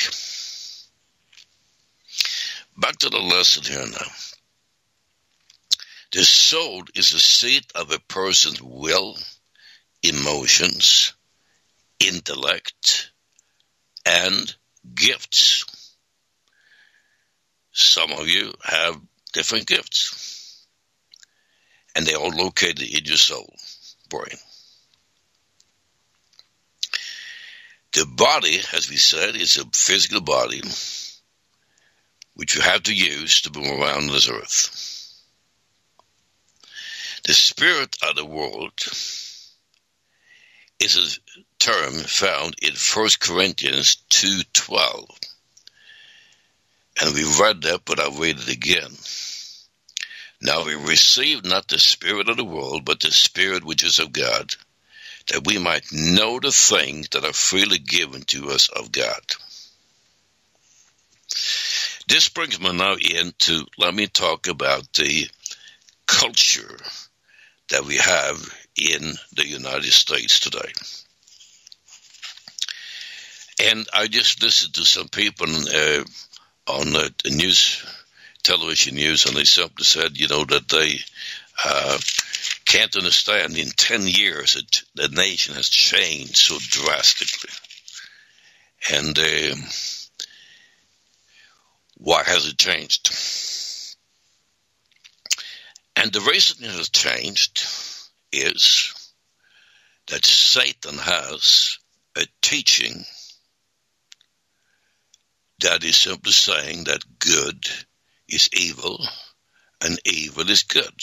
[2.78, 4.08] Back to the lesson here now.
[6.12, 9.18] The soul is the seat of a person's will,
[10.04, 11.14] emotions,
[12.00, 13.12] intellect,
[14.06, 14.56] and
[14.96, 15.96] gifts.
[17.72, 19.00] Some of you have
[19.34, 20.66] different gifts,
[21.96, 23.54] and they all located in your soul
[24.10, 24.38] brain.
[27.94, 30.62] The body, as we said, is a physical body
[32.36, 34.86] which you have to use to move around this earth.
[37.26, 38.72] The spirit of the world
[40.80, 45.08] is a term found in 1 Corinthians 2.12.
[47.02, 48.92] And we read that, but I'll read it again.
[50.42, 54.14] Now we receive not the spirit of the world, but the spirit which is of
[54.14, 54.54] God,
[55.28, 59.22] that we might know the things that are freely given to us of God.
[62.08, 65.30] This brings me now into, let me talk about the
[66.08, 66.78] culture
[67.70, 68.38] that we have
[68.76, 70.72] in the United States today.
[73.60, 76.04] And I just listened to some people uh,
[76.68, 77.86] on the news,
[78.42, 81.00] television news, and they simply said, you know, that they
[81.66, 81.98] uh,
[82.66, 87.50] can't understand in 10 years that the nation has changed so drastically.
[88.94, 89.56] And uh,
[91.98, 93.10] why has it changed?
[95.98, 97.68] And the reason it has changed
[98.32, 98.94] is
[100.08, 101.78] that Satan has
[102.16, 103.04] a teaching
[105.62, 107.66] that is simply saying that good
[108.28, 109.04] is evil
[109.82, 110.94] and evil is good.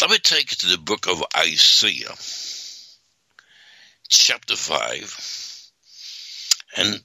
[0.00, 2.14] Let me take you to the book of Isaiah,
[4.08, 5.70] chapter 5.
[6.76, 7.02] And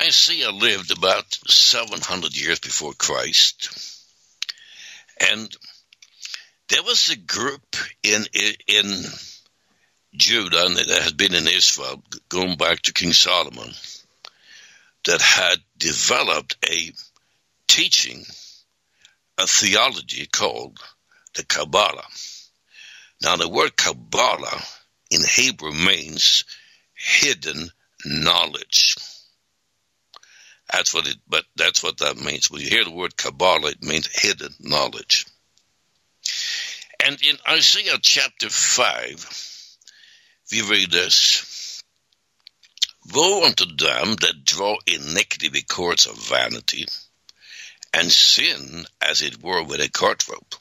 [0.00, 3.68] Isaiah lived about 700 years before Christ.
[5.30, 5.54] And
[6.68, 8.24] there was a group in
[8.68, 9.04] in
[10.14, 13.72] Judah that had been in Israel going back to King Solomon
[15.08, 16.92] that had developed a
[17.66, 18.26] teaching,
[19.38, 20.78] a theology called
[21.34, 22.04] the Kabbalah.
[23.22, 24.62] Now, the word Kabbalah
[25.10, 26.44] in Hebrew means
[26.94, 27.70] hidden
[28.04, 28.96] knowledge.
[30.70, 32.50] That's what it, but that's what that means.
[32.50, 35.24] When you hear the word Kabbalah, it means hidden knowledge.
[37.02, 39.76] And in Isaiah chapter 5,
[40.52, 41.57] we read this
[43.10, 46.86] Woe unto them that draw iniquity with cords of vanity,
[47.94, 50.54] and sin as it were with a cart rope.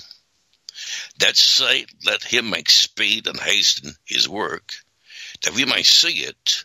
[1.17, 4.73] That say, Let him make speed and hasten his work,
[5.41, 6.63] that we may see it,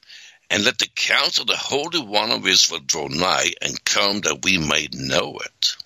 [0.48, 4.44] and let the counsel of the Holy One of Israel draw nigh and come that
[4.44, 5.76] we may know it.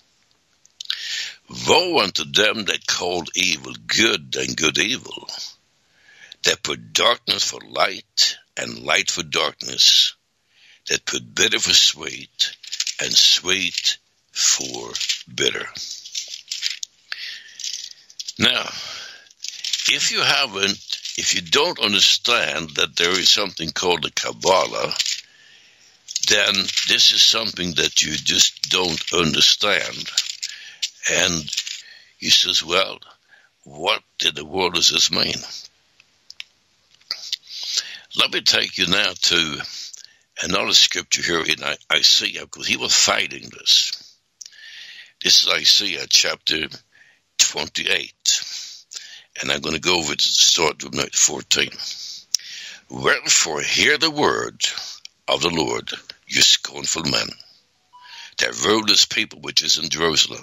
[1.65, 5.27] Woe unto them that call evil good and good evil,
[6.43, 10.15] that put darkness for light and light for darkness,
[10.89, 12.55] that put bitter for sweet
[13.01, 13.97] and sweet
[14.31, 14.91] for
[15.33, 15.65] bitter.
[18.39, 18.63] Now,
[19.89, 24.93] if you haven't, if you don't understand that there is something called the Kabbalah,
[26.29, 26.53] then
[26.89, 30.09] this is something that you just don't understand.
[31.09, 31.55] And
[32.17, 32.99] he says, well,
[33.63, 35.35] what did the world does this mean?
[38.17, 39.61] Let me take you now to
[40.41, 41.63] another scripture here in
[41.93, 43.91] Isaiah, because he was fighting this.
[45.23, 46.67] This is Isaiah chapter
[47.37, 48.13] 28.
[49.39, 51.69] And I'm going to go over to the start with 14.
[52.89, 54.65] Wherefore hear the word
[55.27, 55.91] of the Lord,
[56.25, 57.27] you scornful men,
[58.39, 60.41] that rulers people which is in Jerusalem.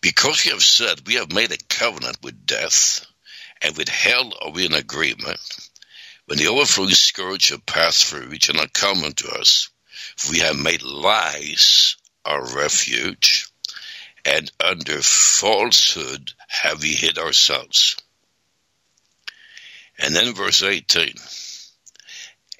[0.00, 3.04] Because you have said, We have made a covenant with death,
[3.60, 5.40] and with hell are we in agreement.
[6.26, 9.68] When the overflowing scourge shall pass through, it shall not come unto us.
[10.16, 13.46] For we have made lies our refuge,
[14.24, 17.96] and under falsehood have we hid ourselves.
[19.98, 21.14] And then verse 18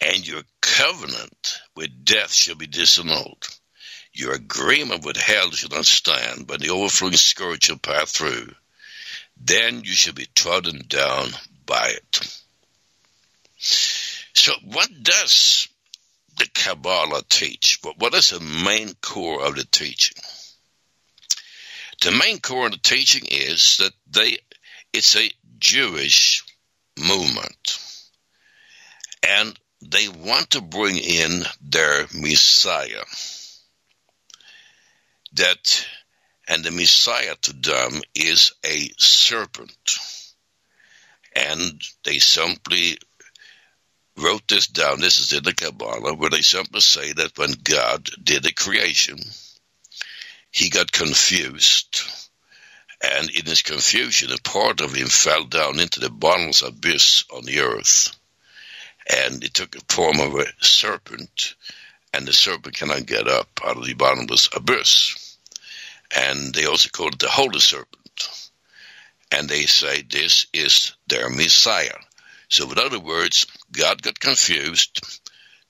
[0.01, 3.49] And your covenant with death shall be disannulled.
[4.13, 8.55] Your agreement with hell shall not stand, but the overflowing scourge shall pass through.
[9.39, 11.31] Then you shall be trodden down
[11.65, 12.44] by it.
[13.65, 15.69] So, what does
[16.37, 17.79] the Kabbalah teach?
[17.99, 20.17] What is the main core of the teaching?
[22.03, 24.39] The main core of the teaching is that they
[24.93, 26.45] it's a Jewish
[26.99, 27.79] movement.
[29.27, 33.05] And they want to bring in their Messiah.
[35.35, 35.87] That
[36.47, 39.99] and the Messiah to them is a serpent.
[41.35, 42.99] And they simply
[44.17, 45.01] wrote this down.
[45.01, 49.19] This is in the Kabbalah, where they simply say that when God did the creation,
[50.51, 52.03] he got confused.
[53.03, 57.45] And in his confusion, a part of him fell down into the bottomless abyss on
[57.45, 58.15] the earth.
[59.11, 61.55] And it took the form of a serpent,
[62.13, 65.37] and the serpent cannot get up out of the bottomless abyss.
[66.17, 68.51] And they also call it the Holy Serpent.
[69.33, 71.99] And they say this is their Messiah.
[72.49, 73.47] So, in other words,
[73.77, 75.21] God got confused.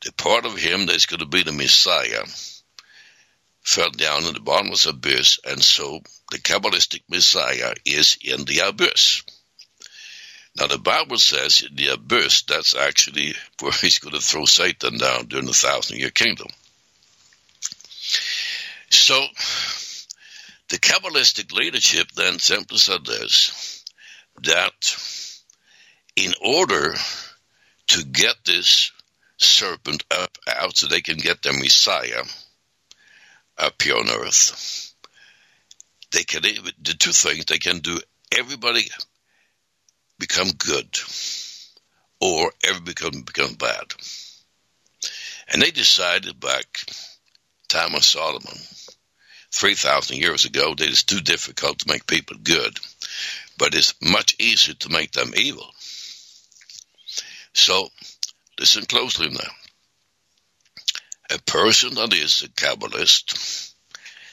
[0.03, 2.25] The part of him that's going to be the Messiah
[3.63, 6.01] fell down in the bottomless abyss, and so
[6.31, 9.23] the Kabbalistic Messiah is in the abyss.
[10.57, 14.99] Now, the Bible says in the abyss, that's actually where he's going to throw Satan
[14.99, 16.49] down during the thousand year kingdom.
[18.91, 19.27] So,
[20.69, 23.85] the Kabbalistic leadership then simply said this
[24.43, 24.97] that
[26.17, 26.95] in order
[27.89, 28.93] to get this
[29.37, 32.23] serpent up out so they can get their Messiah
[33.59, 34.95] up here on earth,
[36.13, 37.45] they can do two things.
[37.47, 37.99] They can do
[38.37, 38.83] everybody
[40.19, 40.99] become good
[42.21, 43.95] or everybody become, become bad.
[45.53, 46.67] And they decided back
[47.69, 48.59] time of Solomon,
[49.53, 52.79] 3,000 years ago, that it's too difficult to make people good,
[53.59, 55.69] but it's much easier to make them evil.
[57.55, 57.89] So,
[58.59, 59.51] listen closely now.
[61.31, 63.73] A person that is a Kabbalist,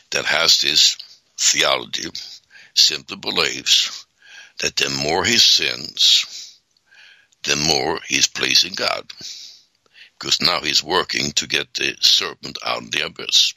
[0.10, 0.98] that has this
[1.38, 2.10] theology,
[2.74, 4.06] simply believes
[4.60, 6.60] that the more he sins,
[7.44, 9.12] the more he's pleasing God.
[10.20, 13.54] Because now he's working to get the serpent out of the abyss.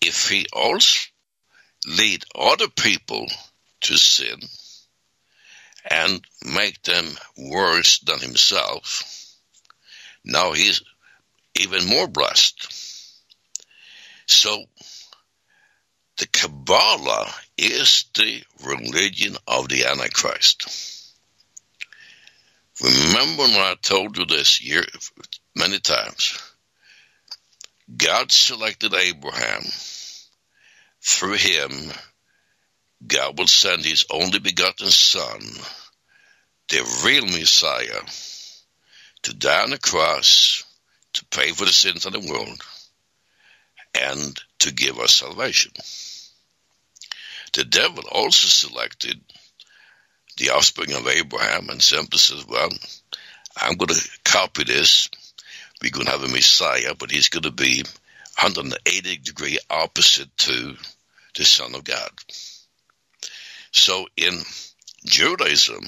[0.00, 1.08] If he also
[1.86, 3.26] lead other people
[3.82, 4.40] to sin,
[5.90, 6.20] and
[6.54, 9.02] make them worse than himself,
[10.24, 10.82] now he's
[11.56, 12.72] even more blessed.
[14.26, 14.64] So,
[16.18, 20.66] the Kabbalah is the religion of the Antichrist.
[22.82, 24.84] Remember when I told you this year
[25.56, 26.38] many times.
[27.96, 29.62] God selected Abraham.
[31.00, 31.70] Through him,
[33.06, 35.40] God will send his only begotten Son,
[36.68, 38.00] the real Messiah,
[39.22, 40.64] to die on the cross,
[41.14, 42.62] to pay for the sins of the world,
[43.94, 45.72] and to give us salvation.
[47.54, 49.20] The devil also selected
[50.36, 52.68] the offspring of Abraham and simply says, Well,
[53.56, 55.08] I'm going to copy this.
[55.82, 57.82] We're going to have a Messiah, but he's going to be
[58.40, 60.76] 180 degree opposite to
[61.36, 62.10] the Son of God.
[63.72, 64.40] So in
[65.04, 65.84] Judaism,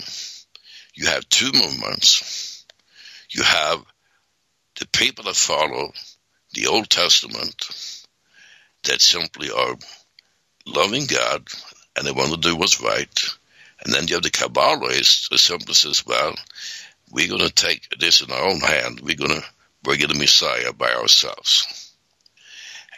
[1.00, 2.66] you have two movements.
[3.30, 3.82] You have
[4.78, 5.92] the people that follow
[6.52, 7.56] the Old Testament
[8.84, 9.76] that simply are
[10.66, 11.48] loving God
[11.96, 13.24] and they want to do what's right.
[13.82, 16.34] And then you have the Kabbalists that simply says, well,
[17.10, 19.00] we're going to take this in our own hand.
[19.00, 19.46] We're going to
[19.82, 21.94] bring in the Messiah by ourselves.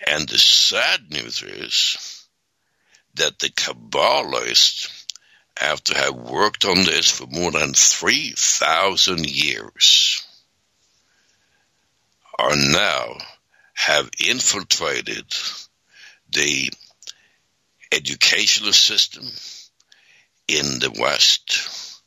[0.08, 2.26] And the sad news is
[3.14, 5.01] that the Kabbalists,
[5.60, 10.26] after have worked on this for more than 3,000 years,
[12.38, 13.18] are now
[13.74, 15.26] have infiltrated
[16.30, 16.70] the
[17.92, 19.24] educational system
[20.48, 22.00] in the West.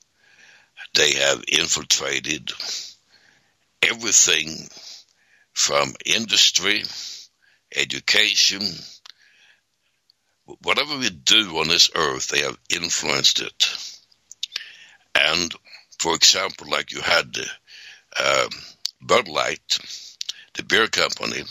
[0.94, 2.52] They have infiltrated
[3.82, 4.70] everything
[5.54, 6.84] from industry,
[7.76, 8.62] education,
[10.62, 14.02] whatever we do on this earth, they have influenced it.
[15.16, 15.54] And
[16.00, 17.36] for example, like you had
[18.20, 18.48] uh,
[19.02, 19.80] Bud Light,
[20.54, 21.44] the beer company,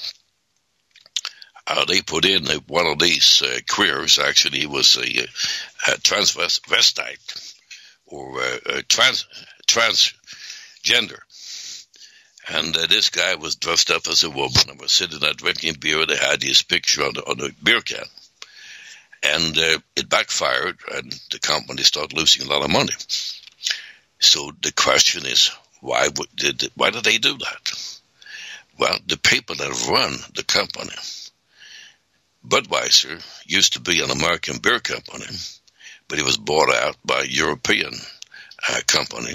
[1.67, 4.19] uh, they put in a, one of these uh, queers.
[4.19, 5.01] Actually, he was a,
[5.93, 7.55] a transvestite
[8.07, 9.27] or a, a trans
[9.67, 11.19] transgender.
[12.47, 15.77] And uh, this guy was dressed up as a woman and was sitting there drinking
[15.81, 16.05] beer.
[16.05, 18.05] They had his picture on the, on the beer can.
[19.25, 22.93] And uh, it backfired, and the company started losing a lot of money.
[24.21, 25.51] So the question is,
[25.81, 28.01] why did why did they do that?
[28.79, 30.95] Well, the people that run the company
[32.47, 35.27] Budweiser used to be an American beer company,
[36.09, 37.95] but it was bought out by a European
[38.69, 39.35] uh, company,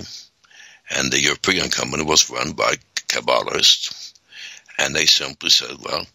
[0.92, 2.76] and the European company was run by
[3.08, 4.14] Kabbalists,
[4.78, 6.06] and they simply said, "Well,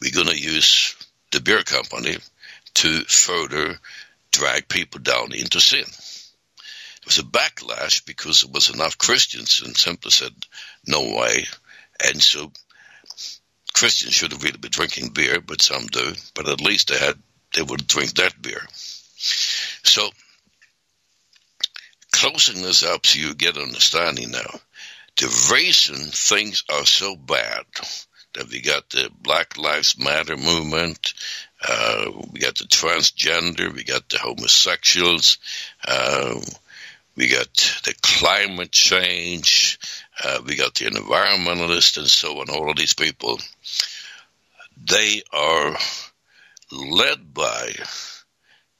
[0.00, 0.96] we're going to use
[1.30, 2.16] the beer company
[2.74, 3.80] to further
[4.32, 9.76] drag people down into sin." There was a backlash because there was enough Christians, and
[9.76, 10.34] simply said,
[10.86, 11.48] "No way,"
[12.04, 12.52] and so
[13.72, 16.14] Christians should have really been drinking beer, but some do.
[16.34, 17.22] But at least they had
[17.54, 18.66] they would drink that beer.
[19.16, 20.10] So
[22.12, 24.60] closing this up so you get understanding now.
[25.16, 27.64] The reason things are so bad
[28.50, 31.14] we got the Black Lives Matter movement,
[31.66, 35.38] uh, we got the transgender, we got the homosexuals,
[35.86, 36.40] uh,
[37.16, 37.52] we got
[37.84, 39.78] the climate change,
[40.22, 43.38] uh, we got the environmentalists and so on, all of these people.
[44.82, 45.76] They are
[46.72, 47.74] led by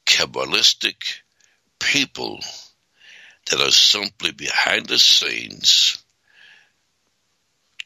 [0.07, 1.21] Kabbalistic
[1.79, 2.41] people
[3.51, 6.03] that are simply behind the scenes,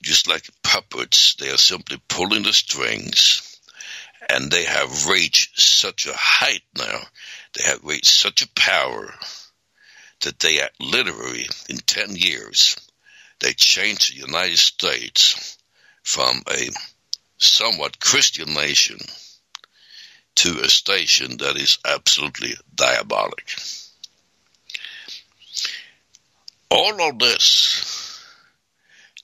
[0.05, 1.35] just like puppets.
[1.37, 3.59] They are simply pulling the strings,
[4.29, 7.01] and they have reached such a height now.
[7.55, 9.15] They have reached such a power
[10.23, 12.77] that they are literally, in 10 years,
[13.41, 15.59] they changed the United States
[16.03, 16.71] from a
[17.39, 18.99] somewhat Christian nation
[20.37, 23.57] to a station that is absolutely diabolic.
[26.71, 28.04] All of this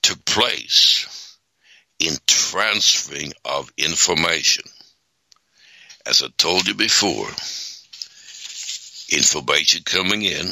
[0.03, 1.37] took place
[1.99, 4.65] in transferring of information.
[6.07, 7.29] As I told you before,
[9.13, 10.47] information coming in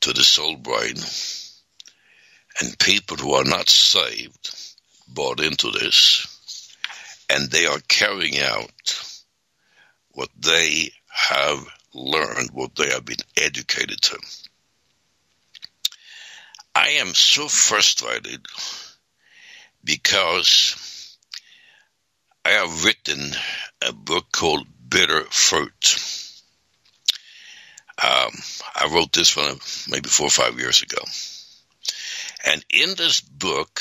[0.00, 0.96] to the soul brain
[2.60, 4.50] and people who are not saved
[5.08, 6.26] bought into this
[7.28, 9.20] and they are carrying out
[10.12, 14.18] what they have learned, what they have been educated to.
[16.78, 18.46] I am so frustrated
[19.82, 21.16] because
[22.44, 23.32] I have written
[23.80, 25.96] a book called Bitter Fruit.
[28.04, 28.30] Um,
[28.74, 29.58] I wrote this one
[29.88, 31.02] maybe four or five years ago.
[32.44, 33.80] And in this book,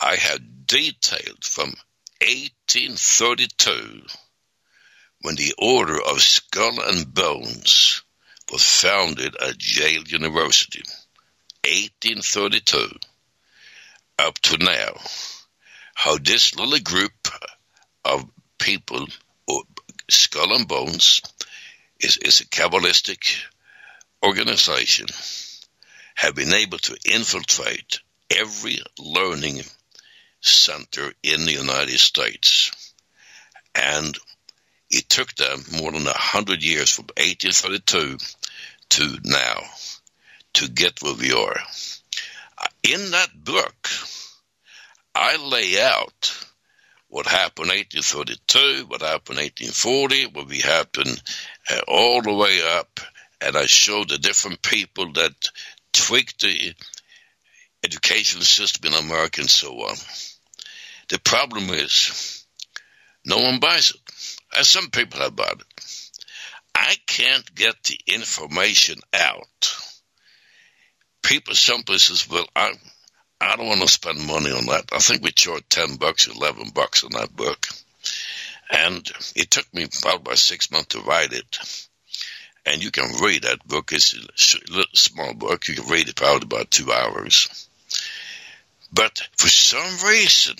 [0.00, 1.74] I have detailed from
[2.22, 4.02] 1832
[5.20, 8.02] when the Order of Skull and Bones
[8.50, 10.82] was founded at Yale University.
[11.66, 12.90] 1832
[14.18, 15.00] up to now,
[15.94, 17.12] how this little group
[18.04, 18.24] of
[18.58, 19.06] people,
[19.46, 19.62] or
[20.08, 21.20] Skull and Bones,
[22.00, 23.42] is, is a Kabbalistic
[24.24, 25.06] organization
[26.14, 27.98] have been able to infiltrate
[28.30, 29.62] every learning
[30.40, 32.94] center in the United States.
[33.74, 34.16] And
[34.90, 38.18] it took them more than a hundred years from 1832
[38.88, 39.60] to now
[40.56, 41.58] to get where we are.
[42.82, 43.88] In that book,
[45.14, 46.46] I lay out
[47.08, 51.22] what happened 1832, what happened 1840, what we happened
[51.70, 53.00] uh, all the way up,
[53.40, 55.34] and I show the different people that
[55.92, 56.74] tweaked the
[57.84, 59.96] educational system in America and so on.
[61.08, 62.44] The problem is
[63.24, 64.00] no one buys it.
[64.58, 66.10] As some people have bought it.
[66.74, 69.85] I can't get the information out.
[71.26, 72.72] People simply says, well, I,
[73.40, 74.84] I don't want to spend money on that.
[74.92, 77.66] I think we charged 10 bucks, 11 bucks on that book.
[78.70, 81.58] And it took me about six months to write it.
[82.64, 83.92] And you can read that book.
[83.92, 85.66] It's a little small book.
[85.66, 87.68] You can read it probably about two hours.
[88.92, 90.56] But for some reason,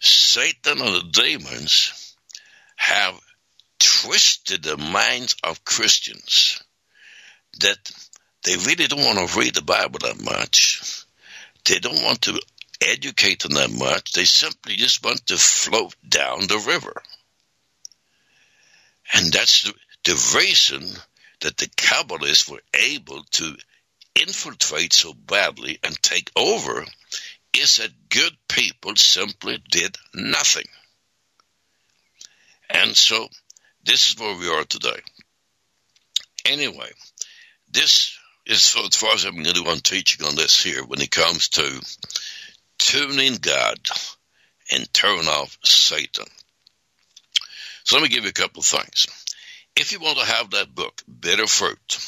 [0.00, 2.16] Satan and the demons
[2.76, 3.14] have
[3.78, 6.60] twisted the minds of Christians
[7.60, 7.78] that
[8.44, 11.04] they really don't want to read the Bible that much.
[11.64, 12.40] They don't want to
[12.80, 14.12] educate them that much.
[14.12, 16.94] They simply just want to float down the river.
[19.14, 19.74] And that's the,
[20.04, 20.82] the reason
[21.40, 23.56] that the Kabbalists were able to
[24.20, 26.84] infiltrate so badly and take over
[27.54, 30.66] is that good people simply did nothing.
[32.70, 33.28] And so
[33.84, 35.00] this is where we are today.
[36.46, 36.90] Anyway,
[37.70, 41.00] this is as far as I'm going to do on teaching on this here when
[41.00, 41.80] it comes to
[42.78, 43.78] tuning God
[44.72, 46.26] and turn off Satan.
[47.84, 49.06] So let me give you a couple of things.
[49.76, 51.98] If you want to have that book, Bitter Fruit,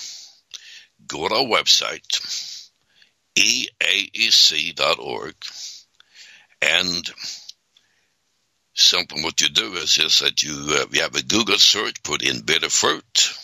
[1.07, 2.07] go to our website,
[3.37, 5.35] eaec.org,
[6.62, 7.11] and
[8.74, 12.22] something what you do is, is that you, uh, you have a Google search, put
[12.22, 13.35] in Bitter Fruit,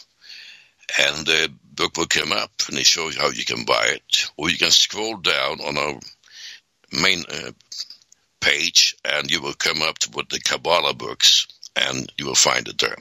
[0.98, 4.30] and the book will come up and it shows how you can buy it.
[4.36, 6.00] Or you can scroll down on our
[6.92, 7.52] main uh,
[8.40, 12.78] page and you will come up what the Kabbalah books and you will find it
[12.78, 12.96] there.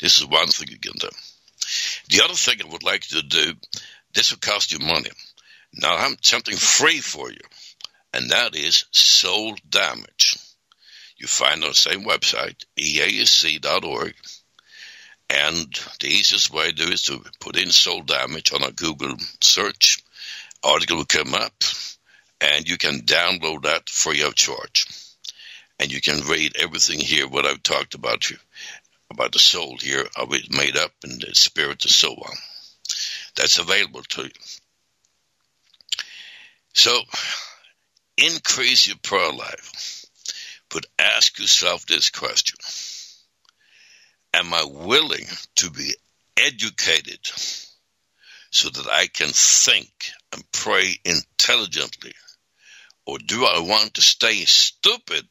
[0.00, 1.08] This is one thing you can do.
[2.10, 3.54] The other thing I would like you to do,
[4.14, 5.10] this will cost you money.
[5.74, 7.40] Now I'm something free for you,
[8.14, 10.36] and that is soul damage.
[11.18, 14.14] You find on the same website, eaec.org,
[15.30, 15.66] and
[16.00, 20.02] the easiest way to do is to put in soul damage on a Google search.
[20.62, 21.54] Article will come up,
[22.40, 24.86] and you can download that free of charge.
[25.78, 28.36] And you can read everything here, what I've talked about you
[29.10, 32.36] about the soul here, how it's made up, and the spirit, and so on.
[33.36, 34.30] That's available to you.
[36.74, 37.00] So,
[38.18, 40.04] increase your prayer life,
[40.70, 42.56] but ask yourself this question
[44.36, 45.24] Am I willing
[45.56, 45.94] to be
[46.36, 47.20] educated
[48.50, 49.88] so that I can think
[50.30, 52.12] and pray intelligently?
[53.06, 55.26] Or do I want to stay stupid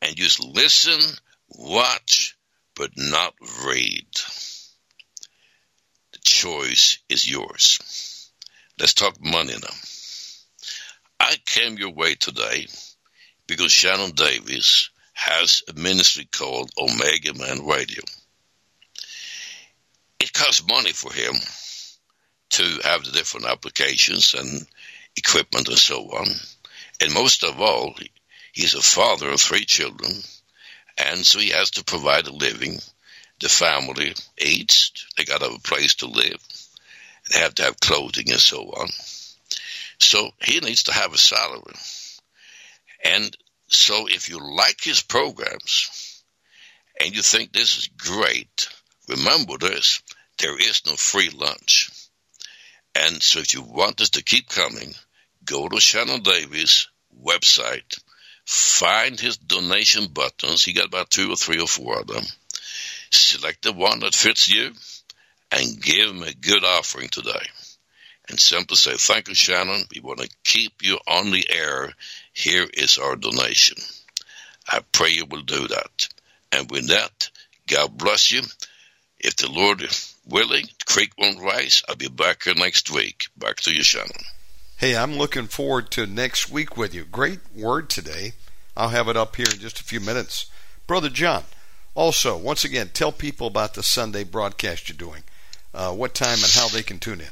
[0.00, 0.98] and just listen,
[1.50, 2.34] watch,
[2.74, 3.34] but not
[3.66, 4.06] read?
[6.12, 8.30] The choice is yours.
[8.78, 9.74] Let's talk money now.
[11.20, 12.68] I came your way today
[13.46, 14.88] because Shannon Davis
[15.18, 18.02] has a ministry called Omega Man Radio.
[20.20, 21.34] It costs money for him
[22.50, 24.64] to have the different applications and
[25.16, 26.28] equipment and so on.
[27.00, 27.94] And most of all,
[28.52, 30.12] he's a father of three children,
[30.96, 32.78] and so he has to provide a living.
[33.40, 36.40] The family eats, they got to have a place to live,
[37.32, 38.88] they have to have clothing and so on.
[39.98, 41.74] So he needs to have a salary.
[43.04, 43.36] And
[43.68, 46.24] so if you like his programs
[47.00, 48.68] and you think this is great,
[49.08, 50.02] remember this
[50.38, 51.90] there is no free lunch.
[52.94, 54.94] And so if you want us to keep coming,
[55.44, 56.88] go to Shannon Davis'
[57.22, 58.00] website,
[58.44, 60.64] find his donation buttons.
[60.64, 62.24] He got about two or three or four of them.
[63.10, 64.72] Select the one that fits you
[65.50, 67.46] and give him a good offering today.
[68.28, 69.84] And simply say, Thank you, Shannon.
[69.94, 71.92] We want to keep you on the air
[72.38, 73.76] here is our donation.
[74.68, 76.08] I pray you will do that.
[76.52, 77.30] And with that,
[77.66, 78.42] God bless you.
[79.18, 81.82] If the Lord is willing, the creek won't rise.
[81.88, 83.26] I'll be back here next week.
[83.36, 84.12] Back to you, Shannon.
[84.76, 87.04] Hey, I'm looking forward to next week with you.
[87.04, 88.34] Great word today.
[88.76, 90.46] I'll have it up here in just a few minutes.
[90.86, 91.42] Brother John,
[91.96, 95.24] also, once again, tell people about the Sunday broadcast you're doing,
[95.74, 97.30] uh, what time and how they can tune in.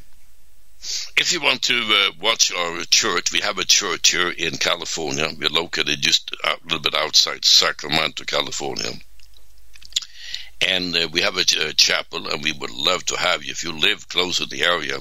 [1.17, 5.29] If you want to uh, watch our church, we have a church here in California.
[5.37, 8.93] We're located just a little bit outside Sacramento, California.
[10.61, 13.51] And uh, we have a, a, chapel, and we would love to have you.
[13.51, 14.99] If you live close to the area,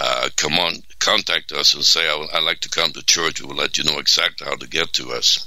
[0.00, 3.40] uh, come on, contact us and say, I would like to come to church.
[3.40, 5.46] We will let you know exactly how to get to us.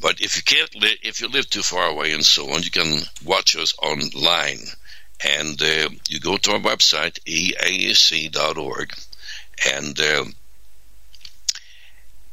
[0.00, 2.70] But if you can't live, if you live too far away and so on, you
[2.70, 4.58] can watch us online
[5.22, 8.92] and uh, you go to our website eac.org
[9.72, 10.24] and uh,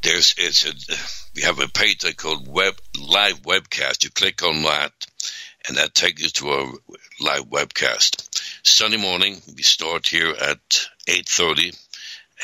[0.02, 0.74] there's it's a,
[1.36, 4.04] we have a page called web live webcast.
[4.04, 4.92] You click on that
[5.68, 6.72] and that takes you to our
[7.20, 8.28] live webcast.
[8.64, 11.78] Sunday morning we start here at 8.30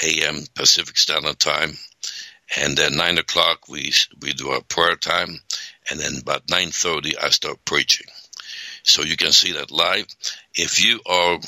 [0.03, 1.71] a.m pacific standard time
[2.55, 5.41] and then 9 o'clock we we do our prayer time
[5.89, 8.07] and then about 9.30 i start preaching
[8.87, 10.07] so you can see that live.
[10.55, 11.39] If you are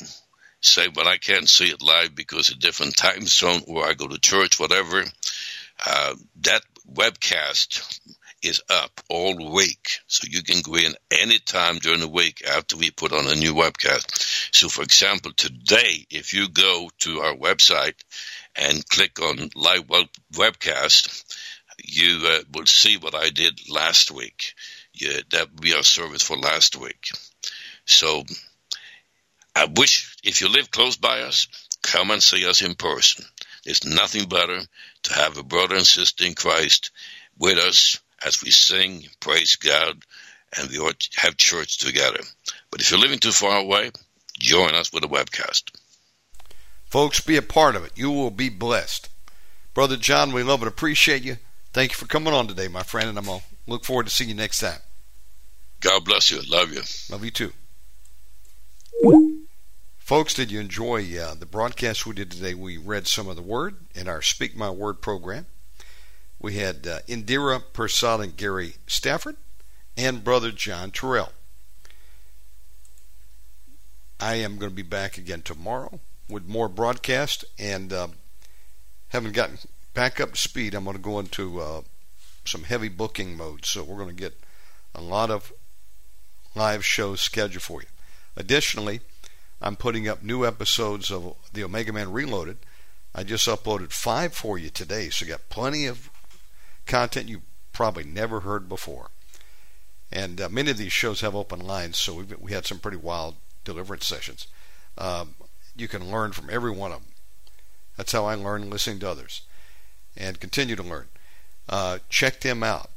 [0.61, 4.07] say, but I can't see it live because of different time zone, or I go
[4.07, 5.03] to church, whatever,
[5.85, 6.63] uh, that
[6.93, 7.99] webcast
[8.43, 9.99] is up all week.
[10.07, 13.53] So you can go in anytime during the week after we put on a new
[13.53, 14.53] webcast.
[14.53, 17.95] So for example, today, if you go to our website
[18.55, 21.23] and click on live web- webcast,
[21.83, 24.53] you uh, will see what I did last week.
[24.99, 27.11] Yeah, that we our service for last week.
[27.85, 28.23] So
[29.55, 31.47] I wish if you live close by us,
[31.81, 33.25] come and see us in person.
[33.63, 34.59] There's nothing better
[35.03, 36.91] to have a brother and sister in Christ
[37.37, 40.03] with us as we sing, praise God,
[40.57, 42.19] and we ought to have church together.
[42.69, 43.91] But if you're living too far away,
[44.37, 45.71] join us with a webcast.
[46.85, 47.93] Folks, be a part of it.
[47.95, 49.09] You will be blessed.
[49.73, 51.37] Brother John, we love and appreciate you.
[51.71, 54.11] Thank you for coming on today, my friend, and I'm going to look forward to
[54.11, 54.79] seeing you next time.
[55.81, 56.41] God bless you.
[56.49, 56.81] Love you.
[57.09, 57.53] Love you too.
[59.97, 62.53] Folks, did you enjoy uh, the broadcast we did today?
[62.53, 65.45] We read some of the Word in our Speak My Word program.
[66.39, 69.37] We had uh, Indira Persad and Gary Stafford
[69.95, 71.29] and Brother John Torell.
[74.19, 78.07] I am going to be back again tomorrow with more broadcast and uh,
[79.09, 79.59] haven't gotten
[79.93, 80.73] back up to speed.
[80.73, 81.81] I'm going to go into uh,
[82.45, 84.37] some heavy booking mode, so we're going to get
[84.95, 85.53] a lot of
[86.59, 87.87] live shows scheduled for you.
[88.35, 88.99] Additionally,
[89.61, 92.57] I'm putting up new episodes of the Omega Man Reloaded.
[93.15, 96.09] I just uploaded five for you today, so you got plenty of
[96.85, 97.41] content you
[97.73, 99.09] probably never heard before.
[100.11, 102.97] And uh, many of these shows have open lines, so we we had some pretty
[102.97, 104.47] wild deliverance sessions.
[104.97, 105.35] Um,
[105.75, 107.13] you can learn from every one of them.
[107.95, 109.43] That's how I learn listening to others,
[110.17, 111.07] and continue to learn.
[111.67, 112.89] Uh, check them out.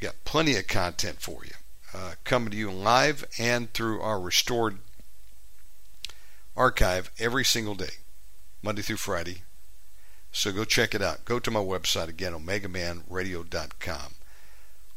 [0.00, 1.52] We got plenty of content for you
[1.94, 4.78] uh, coming to you live and through our restored
[6.56, 7.94] archive every single day,
[8.62, 9.42] Monday through Friday.
[10.32, 11.24] So go check it out.
[11.24, 14.14] Go to my website again, omegamanradio.com.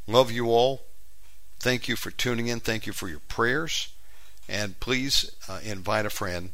[0.06, 0.84] Love you all.
[1.60, 2.60] Thank you for tuning in.
[2.60, 3.88] Thank you for your prayers.
[4.48, 6.52] And please uh, invite a friend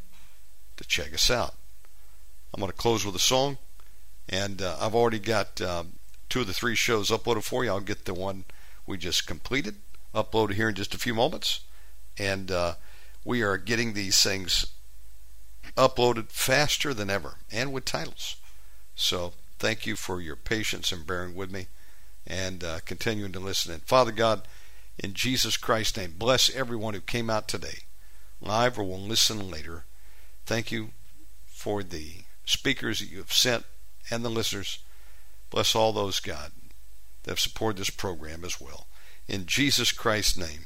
[0.78, 1.56] to check us out.
[2.54, 3.58] I'm going to close with a song.
[4.30, 5.94] And uh, I've already got um,
[6.30, 7.72] two of the three shows uploaded for you.
[7.72, 8.46] I'll get the one
[8.86, 9.76] we just completed
[10.14, 11.62] uploaded here in just a few moments.
[12.18, 12.76] And uh,
[13.24, 14.66] we are getting these things
[15.78, 18.38] uploaded faster than ever and with titles.
[18.96, 21.68] So thank you for your patience and bearing with me
[22.26, 23.74] and uh, continuing to listen.
[23.74, 24.42] And Father God,
[24.98, 27.80] in Jesus Christ's name, bless everyone who came out today,
[28.42, 29.86] live or will listen later.
[30.46, 30.90] Thank you
[31.46, 33.64] for the speakers that you have sent
[34.12, 34.80] and the listeners.
[35.50, 36.52] Bless all those, God,
[37.24, 38.88] that have supported this program as well.
[39.30, 40.66] In Jesus Christ's name.